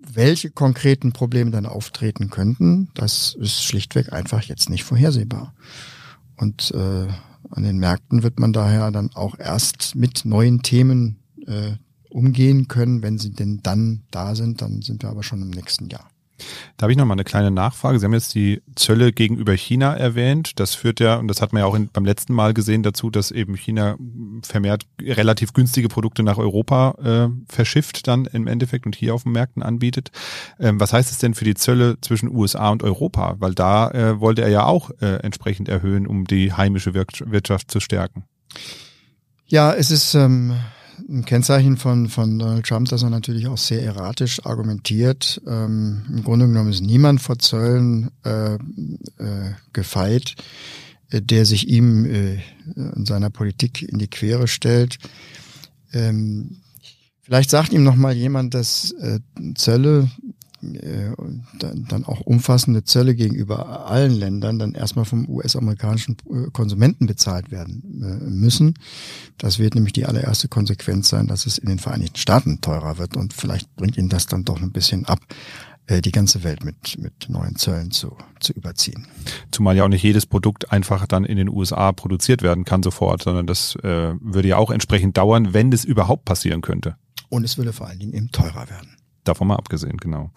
welche 0.00 0.50
konkreten 0.50 1.12
Probleme 1.12 1.52
dann 1.52 1.64
auftreten 1.64 2.28
könnten, 2.28 2.88
das 2.94 3.36
ist 3.38 3.62
schlichtweg 3.62 4.12
einfach 4.12 4.42
jetzt 4.42 4.68
nicht 4.68 4.82
vorhersehbar. 4.82 5.54
Und 6.36 6.72
äh, 6.72 7.06
an 7.50 7.62
den 7.62 7.78
Märkten 7.78 8.24
wird 8.24 8.40
man 8.40 8.52
daher 8.52 8.90
dann 8.90 9.10
auch 9.14 9.38
erst 9.38 9.94
mit 9.94 10.24
neuen 10.24 10.62
Themen 10.62 11.20
äh, 11.46 11.74
umgehen 12.10 12.66
können, 12.66 13.02
wenn 13.02 13.16
sie 13.16 13.30
denn 13.30 13.60
dann 13.62 14.02
da 14.10 14.34
sind. 14.34 14.60
Dann 14.60 14.82
sind 14.82 15.04
wir 15.04 15.10
aber 15.10 15.22
schon 15.22 15.40
im 15.40 15.50
nächsten 15.50 15.88
Jahr. 15.88 16.10
Da 16.76 16.84
habe 16.84 16.92
ich 16.92 16.98
noch 16.98 17.06
mal 17.06 17.14
eine 17.14 17.24
kleine 17.24 17.50
Nachfrage. 17.50 17.98
Sie 17.98 18.04
haben 18.04 18.12
jetzt 18.12 18.34
die 18.34 18.62
Zölle 18.74 19.12
gegenüber 19.12 19.52
China 19.54 19.94
erwähnt. 19.94 20.58
Das 20.60 20.74
führt 20.74 21.00
ja, 21.00 21.16
und 21.16 21.28
das 21.28 21.40
hat 21.40 21.52
man 21.52 21.60
ja 21.60 21.66
auch 21.66 21.74
in, 21.74 21.88
beim 21.88 22.04
letzten 22.04 22.34
Mal 22.34 22.54
gesehen, 22.54 22.82
dazu, 22.82 23.10
dass 23.10 23.30
eben 23.30 23.54
China 23.54 23.96
vermehrt 24.42 24.86
relativ 25.00 25.52
günstige 25.52 25.88
Produkte 25.88 26.22
nach 26.22 26.38
Europa 26.38 26.94
äh, 27.02 27.52
verschifft 27.52 28.06
dann 28.06 28.26
im 28.26 28.46
Endeffekt 28.46 28.86
und 28.86 28.94
hier 28.94 29.14
auf 29.14 29.22
den 29.22 29.32
Märkten 29.32 29.62
anbietet. 29.62 30.10
Ähm, 30.60 30.80
was 30.80 30.92
heißt 30.92 31.10
es 31.10 31.18
denn 31.18 31.34
für 31.34 31.44
die 31.44 31.54
Zölle 31.54 31.98
zwischen 32.00 32.34
USA 32.34 32.70
und 32.70 32.82
Europa? 32.82 33.36
Weil 33.38 33.54
da 33.54 33.90
äh, 33.90 34.20
wollte 34.20 34.42
er 34.42 34.48
ja 34.48 34.64
auch 34.64 34.90
äh, 35.00 35.16
entsprechend 35.22 35.68
erhöhen, 35.68 36.06
um 36.06 36.26
die 36.26 36.52
heimische 36.52 36.94
Wirtschaft 36.94 37.70
zu 37.70 37.80
stärken. 37.80 38.24
Ja, 39.46 39.72
es 39.72 39.90
ist 39.90 40.14
ähm, 40.14 40.56
ein 41.08 41.24
Kennzeichen 41.24 41.76
von, 41.76 42.08
von 42.08 42.38
Donald 42.38 42.66
Trump, 42.66 42.88
dass 42.88 43.02
er 43.02 43.10
natürlich 43.10 43.46
auch 43.46 43.58
sehr 43.58 43.82
erratisch 43.82 44.44
argumentiert. 44.44 45.40
Ähm, 45.46 46.02
Im 46.08 46.24
Grunde 46.24 46.46
genommen 46.46 46.70
ist 46.70 46.80
niemand 46.82 47.20
vor 47.20 47.38
Zöllen 47.38 48.10
äh, 48.24 48.54
äh, 48.54 48.58
gefeit. 49.72 50.34
äh, 51.10 51.22
der 51.22 51.44
sich 51.44 51.68
ihm 51.68 52.04
äh, 52.04 52.38
in 52.74 53.06
seiner 53.06 53.30
Politik 53.30 53.82
in 53.82 53.98
die 53.98 54.08
Quere 54.08 54.48
stellt. 54.48 54.98
Ähm, 55.92 56.62
vielleicht 57.22 57.50
sagt 57.50 57.72
ihm 57.72 57.84
noch 57.84 57.96
mal 57.96 58.12
jemand, 58.14 58.54
dass 58.54 58.92
äh, 58.92 59.20
Zölle 59.54 60.10
dann 60.62 62.04
auch 62.04 62.20
umfassende 62.20 62.84
Zölle 62.84 63.14
gegenüber 63.14 63.86
allen 63.88 64.12
Ländern 64.12 64.58
dann 64.58 64.74
erstmal 64.74 65.04
vom 65.04 65.28
US-amerikanischen 65.28 66.16
äh, 66.30 66.50
Konsumenten 66.50 67.06
bezahlt 67.06 67.50
werden 67.50 68.02
äh, 68.02 68.24
müssen. 68.30 68.74
Das 69.38 69.58
wird 69.58 69.74
nämlich 69.74 69.92
die 69.92 70.06
allererste 70.06 70.48
Konsequenz 70.48 71.08
sein, 71.08 71.26
dass 71.26 71.46
es 71.46 71.58
in 71.58 71.68
den 71.68 71.78
Vereinigten 71.78 72.16
Staaten 72.16 72.60
teurer 72.60 72.98
wird 72.98 73.16
und 73.16 73.32
vielleicht 73.34 73.74
bringt 73.76 73.96
ihn 73.96 74.08
das 74.08 74.26
dann 74.26 74.44
doch 74.44 74.60
ein 74.60 74.72
bisschen 74.72 75.04
ab, 75.06 75.20
die 75.88 76.10
ganze 76.10 76.42
Welt 76.42 76.64
mit, 76.64 76.98
mit 76.98 77.28
neuen 77.28 77.54
Zöllen 77.54 77.92
zu, 77.92 78.16
zu 78.40 78.52
überziehen. 78.52 79.06
Zumal 79.52 79.76
ja 79.76 79.84
auch 79.84 79.88
nicht 79.88 80.02
jedes 80.02 80.26
Produkt 80.26 80.72
einfach 80.72 81.06
dann 81.06 81.24
in 81.24 81.36
den 81.36 81.48
USA 81.48 81.92
produziert 81.92 82.42
werden 82.42 82.64
kann 82.64 82.82
sofort, 82.82 83.22
sondern 83.22 83.46
das 83.46 83.76
äh, 83.76 84.14
würde 84.20 84.48
ja 84.48 84.56
auch 84.56 84.72
entsprechend 84.72 85.16
dauern, 85.16 85.54
wenn 85.54 85.70
das 85.70 85.84
überhaupt 85.84 86.24
passieren 86.24 86.60
könnte. 86.60 86.96
Und 87.28 87.44
es 87.44 87.56
würde 87.56 87.72
vor 87.72 87.86
allen 87.86 88.00
Dingen 88.00 88.14
eben 88.14 88.32
teurer 88.32 88.68
werden. 88.68 88.95
Davon 89.26 89.48
mal 89.48 89.56
abgesehen, 89.56 89.96
genau. 89.96 90.30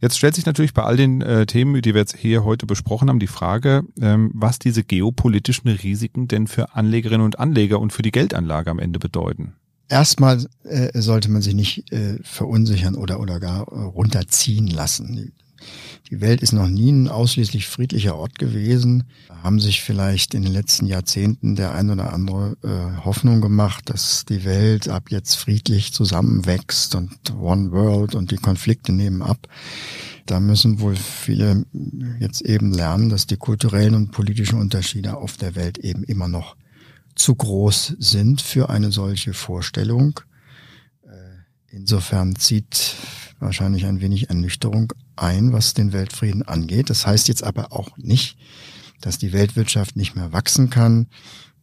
Jetzt 0.00 0.18
stellt 0.18 0.34
sich 0.34 0.44
natürlich 0.44 0.74
bei 0.74 0.82
all 0.82 0.96
den 0.96 1.22
äh, 1.22 1.46
Themen, 1.46 1.80
die 1.80 1.94
wir 1.94 2.00
jetzt 2.00 2.16
hier 2.16 2.44
heute 2.44 2.66
besprochen 2.66 3.08
haben, 3.08 3.20
die 3.20 3.28
Frage, 3.28 3.84
ähm, 4.00 4.30
was 4.34 4.58
diese 4.58 4.82
geopolitischen 4.82 5.70
Risiken 5.70 6.26
denn 6.26 6.48
für 6.48 6.74
Anlegerinnen 6.74 7.24
und 7.24 7.38
Anleger 7.38 7.78
und 7.78 7.92
für 7.92 8.02
die 8.02 8.10
Geldanlage 8.10 8.70
am 8.70 8.80
Ende 8.80 8.98
bedeuten. 8.98 9.54
Erstmal 9.88 10.44
äh, 10.64 11.00
sollte 11.00 11.30
man 11.30 11.42
sich 11.42 11.54
nicht 11.54 11.92
äh, 11.92 12.18
verunsichern 12.22 12.96
oder, 12.96 13.20
oder 13.20 13.38
gar 13.38 13.68
äh, 13.68 13.80
runterziehen 13.82 14.66
lassen. 14.66 15.32
Die 16.10 16.20
Welt 16.20 16.42
ist 16.42 16.52
noch 16.52 16.68
nie 16.68 16.92
ein 16.92 17.08
ausschließlich 17.08 17.66
friedlicher 17.66 18.16
Ort 18.16 18.38
gewesen. 18.38 19.04
Da 19.28 19.42
haben 19.42 19.58
sich 19.58 19.82
vielleicht 19.82 20.34
in 20.34 20.42
den 20.42 20.52
letzten 20.52 20.86
Jahrzehnten 20.86 21.56
der 21.56 21.74
ein 21.74 21.90
oder 21.90 22.12
andere 22.12 22.56
äh, 22.62 23.04
Hoffnung 23.04 23.40
gemacht, 23.40 23.88
dass 23.88 24.24
die 24.26 24.44
Welt 24.44 24.88
ab 24.88 25.10
jetzt 25.10 25.36
friedlich 25.36 25.92
zusammenwächst 25.92 26.94
und 26.94 27.10
One 27.40 27.72
World 27.72 28.14
und 28.14 28.30
die 28.30 28.36
Konflikte 28.36 28.92
nehmen 28.92 29.22
ab. 29.22 29.48
Da 30.26 30.40
müssen 30.40 30.80
wohl 30.80 30.96
viele 30.96 31.64
jetzt 32.20 32.42
eben 32.42 32.72
lernen, 32.72 33.08
dass 33.08 33.26
die 33.26 33.36
kulturellen 33.36 33.94
und 33.94 34.10
politischen 34.10 34.60
Unterschiede 34.60 35.16
auf 35.16 35.36
der 35.36 35.54
Welt 35.54 35.78
eben 35.78 36.04
immer 36.04 36.28
noch 36.28 36.56
zu 37.14 37.34
groß 37.34 37.96
sind 37.98 38.42
für 38.42 38.68
eine 38.68 38.92
solche 38.92 39.32
Vorstellung. 39.32 40.20
Äh, 41.02 41.76
insofern 41.76 42.36
zieht 42.36 42.94
wahrscheinlich 43.38 43.86
ein 43.86 44.00
wenig 44.00 44.28
Ernüchterung 44.28 44.92
ein, 45.16 45.52
was 45.52 45.74
den 45.74 45.92
Weltfrieden 45.92 46.42
angeht. 46.42 46.90
Das 46.90 47.06
heißt 47.06 47.28
jetzt 47.28 47.44
aber 47.44 47.72
auch 47.72 47.96
nicht, 47.96 48.36
dass 49.00 49.18
die 49.18 49.32
Weltwirtschaft 49.32 49.96
nicht 49.96 50.16
mehr 50.16 50.32
wachsen 50.32 50.70
kann, 50.70 51.06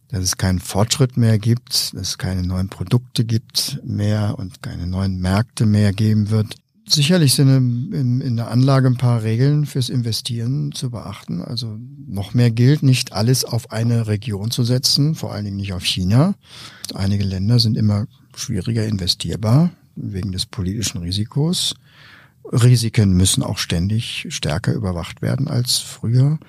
dass 0.09 0.23
es 0.23 0.37
keinen 0.37 0.59
Fortschritt 0.59 1.17
mehr 1.17 1.39
gibt, 1.39 1.93
dass 1.93 2.09
es 2.09 2.17
keine 2.17 2.43
neuen 2.43 2.69
Produkte 2.69 3.25
gibt 3.25 3.79
mehr 3.83 4.35
und 4.37 4.61
keine 4.61 4.87
neuen 4.87 5.19
Märkte 5.19 5.65
mehr 5.65 5.93
geben 5.93 6.29
wird. 6.29 6.55
Sicherlich 6.87 7.35
sind 7.35 7.93
in, 7.93 8.19
in 8.19 8.35
der 8.35 8.51
Anlage 8.51 8.87
ein 8.87 8.97
paar 8.97 9.23
Regeln 9.23 9.65
fürs 9.65 9.87
Investieren 9.87 10.73
zu 10.73 10.89
beachten. 10.89 11.41
Also 11.41 11.77
noch 12.07 12.33
mehr 12.33 12.51
gilt, 12.51 12.83
nicht 12.83 13.13
alles 13.13 13.45
auf 13.45 13.71
eine 13.71 14.07
Region 14.07 14.51
zu 14.51 14.63
setzen, 14.63 15.15
vor 15.15 15.31
allen 15.31 15.45
Dingen 15.45 15.57
nicht 15.57 15.73
auf 15.73 15.85
China. 15.85 16.35
Einige 16.93 17.23
Länder 17.23 17.59
sind 17.59 17.77
immer 17.77 18.07
schwieriger 18.35 18.85
investierbar 18.85 19.71
wegen 19.95 20.33
des 20.33 20.45
politischen 20.45 20.97
Risikos. 21.01 21.75
Risiken 22.51 23.13
müssen 23.13 23.43
auch 23.43 23.57
ständig 23.57 24.27
stärker 24.29 24.73
überwacht 24.73 25.21
werden 25.21 25.47
als 25.47 25.77
früher 25.77 26.39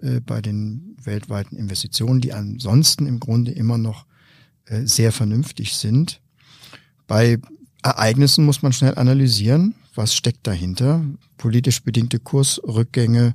äh, 0.00 0.20
bei 0.20 0.40
den 0.40 0.96
weltweiten 1.02 1.56
Investitionen, 1.56 2.20
die 2.20 2.32
ansonsten 2.32 3.06
im 3.06 3.20
Grunde 3.20 3.52
immer 3.52 3.78
noch 3.78 4.06
äh, 4.66 4.86
sehr 4.86 5.12
vernünftig 5.12 5.76
sind. 5.76 6.20
Bei 7.06 7.38
Ereignissen 7.82 8.46
muss 8.46 8.62
man 8.62 8.72
schnell 8.72 8.94
analysieren, 8.94 9.74
was 9.94 10.14
steckt 10.14 10.46
dahinter. 10.46 11.04
Politisch 11.36 11.82
bedingte 11.82 12.18
Kursrückgänge 12.18 13.34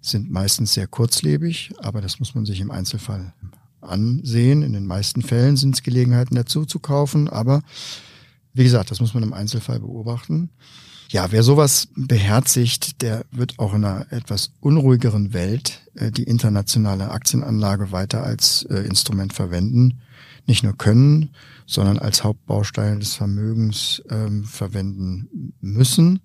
sind 0.00 0.30
meistens 0.30 0.74
sehr 0.74 0.86
kurzlebig, 0.86 1.72
aber 1.78 2.00
das 2.00 2.20
muss 2.20 2.34
man 2.34 2.46
sich 2.46 2.60
im 2.60 2.70
Einzelfall 2.70 3.34
ansehen. 3.80 4.62
In 4.62 4.72
den 4.72 4.86
meisten 4.86 5.22
Fällen 5.22 5.56
sind 5.56 5.74
es 5.74 5.82
Gelegenheiten 5.82 6.36
dazu 6.36 6.64
zu 6.64 6.78
kaufen, 6.78 7.28
aber 7.28 7.62
wie 8.52 8.64
gesagt, 8.64 8.90
das 8.90 9.00
muss 9.00 9.14
man 9.14 9.22
im 9.22 9.32
Einzelfall 9.32 9.80
beobachten. 9.80 10.50
Ja, 11.12 11.32
wer 11.32 11.42
sowas 11.42 11.88
beherzigt, 11.96 13.02
der 13.02 13.24
wird 13.32 13.58
auch 13.58 13.74
in 13.74 13.84
einer 13.84 14.12
etwas 14.12 14.52
unruhigeren 14.60 15.32
Welt 15.32 15.80
äh, 15.96 16.12
die 16.12 16.22
internationale 16.22 17.10
Aktienanlage 17.10 17.90
weiter 17.90 18.22
als 18.22 18.62
äh, 18.70 18.76
Instrument 18.82 19.32
verwenden. 19.32 20.02
Nicht 20.46 20.62
nur 20.62 20.78
können, 20.78 21.30
sondern 21.66 21.98
als 21.98 22.22
Hauptbaustein 22.22 23.00
des 23.00 23.14
Vermögens 23.14 24.04
ähm, 24.08 24.44
verwenden 24.44 25.52
müssen. 25.60 26.20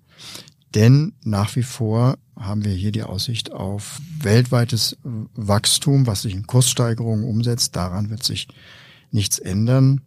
Denn 0.76 1.14
nach 1.24 1.56
wie 1.56 1.64
vor 1.64 2.16
haben 2.38 2.64
wir 2.64 2.72
hier 2.72 2.92
die 2.92 3.02
Aussicht 3.02 3.50
auf 3.50 4.00
weltweites 4.20 4.98
Wachstum, 5.34 6.06
was 6.06 6.22
sich 6.22 6.34
in 6.34 6.46
Kurssteigerungen 6.46 7.24
umsetzt. 7.24 7.74
Daran 7.74 8.08
wird 8.08 8.22
sich 8.22 8.46
nichts 9.10 9.40
ändern 9.40 10.02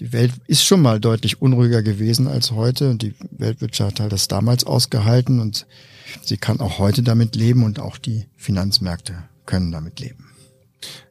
die 0.00 0.14
Welt 0.14 0.32
ist 0.46 0.64
schon 0.64 0.80
mal 0.80 0.98
deutlich 0.98 1.42
unruhiger 1.42 1.82
gewesen 1.82 2.26
als 2.26 2.52
heute 2.52 2.90
und 2.90 3.02
die 3.02 3.14
Weltwirtschaft 3.30 4.00
hat 4.00 4.12
das 4.12 4.28
damals 4.28 4.64
ausgehalten 4.64 5.40
und 5.40 5.66
sie 6.22 6.38
kann 6.38 6.60
auch 6.60 6.78
heute 6.78 7.02
damit 7.02 7.36
leben 7.36 7.62
und 7.62 7.78
auch 7.78 7.98
die 7.98 8.26
Finanzmärkte 8.36 9.22
können 9.44 9.70
damit 9.70 10.00
leben. 10.00 10.30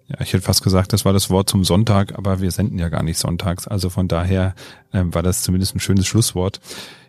Ja, 0.08 0.22
ich 0.22 0.34
hätte 0.34 0.42
fast 0.42 0.64
gesagt, 0.64 0.92
das 0.92 1.06
war 1.06 1.14
das 1.14 1.30
Wort 1.30 1.50
zum 1.50 1.64
Sonntag, 1.64 2.18
aber 2.18 2.42
wir 2.42 2.50
senden 2.50 2.80
ja 2.80 2.90
gar 2.90 3.04
nicht 3.04 3.20
sonntags. 3.20 3.68
Also 3.68 3.92
von 3.92 4.08
daher 4.08 4.56
ähm, 4.92 5.14
war 5.14 5.22
das 5.22 5.44
zumindest 5.44 5.76
ein 5.76 5.80
schönes 5.80 6.08
Schlusswort. 6.08 6.60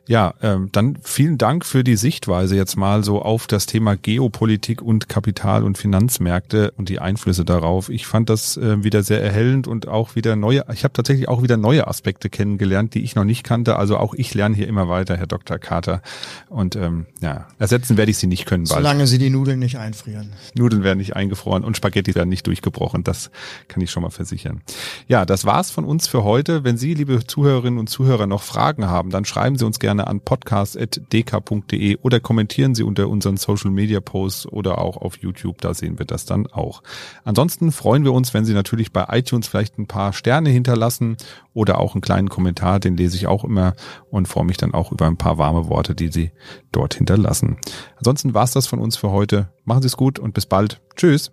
Ja, 0.08 0.34
ähm, 0.42 0.70
dann 0.72 0.98
vielen 1.02 1.38
Dank 1.38 1.64
für 1.64 1.84
die 1.84 1.94
Sichtweise 1.94 2.56
jetzt 2.56 2.76
mal 2.76 3.04
so 3.04 3.22
auf 3.22 3.46
das 3.46 3.66
Thema 3.66 3.96
Geopolitik 3.96 4.82
und 4.82 5.08
Kapital- 5.08 5.62
und 5.62 5.78
Finanzmärkte 5.78 6.72
und 6.76 6.88
die 6.88 6.98
Einflüsse 6.98 7.44
darauf. 7.44 7.88
Ich 7.90 8.06
fand 8.06 8.28
das 8.28 8.56
äh, 8.56 8.82
wieder 8.82 9.02
sehr 9.02 9.22
erhellend 9.22 9.68
und 9.68 9.86
auch 9.86 10.16
wieder 10.16 10.34
neue, 10.34 10.64
ich 10.72 10.82
habe 10.82 10.92
tatsächlich 10.94 11.28
auch 11.28 11.42
wieder 11.42 11.56
neue 11.56 11.86
Aspekte 11.86 12.28
kennengelernt, 12.28 12.94
die 12.94 13.04
ich 13.04 13.14
noch 13.14 13.24
nicht 13.24 13.44
kannte. 13.44 13.76
Also 13.76 13.98
auch 13.98 14.14
ich 14.14 14.34
lerne 14.34 14.56
hier 14.56 14.66
immer 14.66 14.88
weiter, 14.88 15.16
Herr 15.16 15.28
Dr. 15.28 15.58
Carter. 15.58 16.02
Und 16.48 16.74
ähm, 16.74 17.06
ja, 17.20 17.46
ersetzen 17.58 17.96
werde 17.96 18.10
ich 18.10 18.18
Sie 18.18 18.26
nicht 18.26 18.46
können 18.46 18.64
bald. 18.64 18.78
Solange 18.78 19.06
Sie 19.06 19.18
die 19.18 19.30
Nudeln 19.30 19.60
nicht 19.60 19.78
einfrieren. 19.78 20.32
Nudeln 20.54 20.82
werden 20.82 20.98
nicht 20.98 21.14
eingefroren 21.14 21.62
und 21.62 21.76
Spaghetti 21.76 22.14
werden 22.14 22.30
nicht 22.30 22.46
durchgebrochen. 22.46 23.04
Das 23.04 23.30
kann 23.68 23.80
ich 23.80 23.92
schon 23.92 24.02
mal 24.02 24.10
versichern. 24.10 24.62
Ja, 25.06 25.24
das 25.24 25.44
war's 25.44 25.70
von 25.70 25.84
uns 25.84 26.08
für 26.08 26.24
heute. 26.24 26.64
Wenn 26.64 26.78
Sie, 26.78 26.94
liebe 26.94 27.24
Zuhörerinnen 27.24 27.78
und 27.78 27.88
Zuhörer, 27.88 28.26
noch 28.26 28.42
Fragen 28.42 28.88
haben, 28.88 29.10
dann 29.10 29.24
schreiben 29.24 29.56
Sie 29.56 29.64
uns 29.64 29.78
gerne 29.78 29.89
gerne 29.90 30.06
an 30.06 30.20
podcast.dk.de 30.20 31.96
oder 31.96 32.20
kommentieren 32.20 32.76
Sie 32.76 32.84
unter 32.84 33.08
unseren 33.08 33.36
Social 33.36 33.72
Media 33.72 34.00
Posts 34.00 34.46
oder 34.46 34.78
auch 34.78 34.96
auf 34.96 35.18
YouTube, 35.18 35.60
da 35.60 35.74
sehen 35.74 35.98
wir 35.98 36.06
das 36.06 36.26
dann 36.26 36.46
auch. 36.46 36.84
Ansonsten 37.24 37.72
freuen 37.72 38.04
wir 38.04 38.12
uns, 38.12 38.32
wenn 38.32 38.44
Sie 38.44 38.54
natürlich 38.54 38.92
bei 38.92 39.06
iTunes 39.10 39.48
vielleicht 39.48 39.78
ein 39.78 39.88
paar 39.88 40.12
Sterne 40.12 40.50
hinterlassen 40.50 41.16
oder 41.54 41.80
auch 41.80 41.94
einen 41.94 42.02
kleinen 42.02 42.28
Kommentar, 42.28 42.78
den 42.78 42.96
lese 42.96 43.16
ich 43.16 43.26
auch 43.26 43.42
immer 43.42 43.74
und 44.10 44.28
freue 44.28 44.44
mich 44.44 44.58
dann 44.58 44.74
auch 44.74 44.92
über 44.92 45.08
ein 45.08 45.16
paar 45.16 45.38
warme 45.38 45.68
Worte, 45.68 45.96
die 45.96 46.12
Sie 46.12 46.30
dort 46.70 46.94
hinterlassen. 46.94 47.56
Ansonsten 47.96 48.32
war's 48.32 48.52
das 48.52 48.68
von 48.68 48.78
uns 48.78 48.96
für 48.96 49.10
heute. 49.10 49.48
Machen 49.64 49.82
Sie 49.82 49.88
es 49.88 49.96
gut 49.96 50.20
und 50.20 50.34
bis 50.34 50.46
bald. 50.46 50.80
Tschüss. 50.94 51.32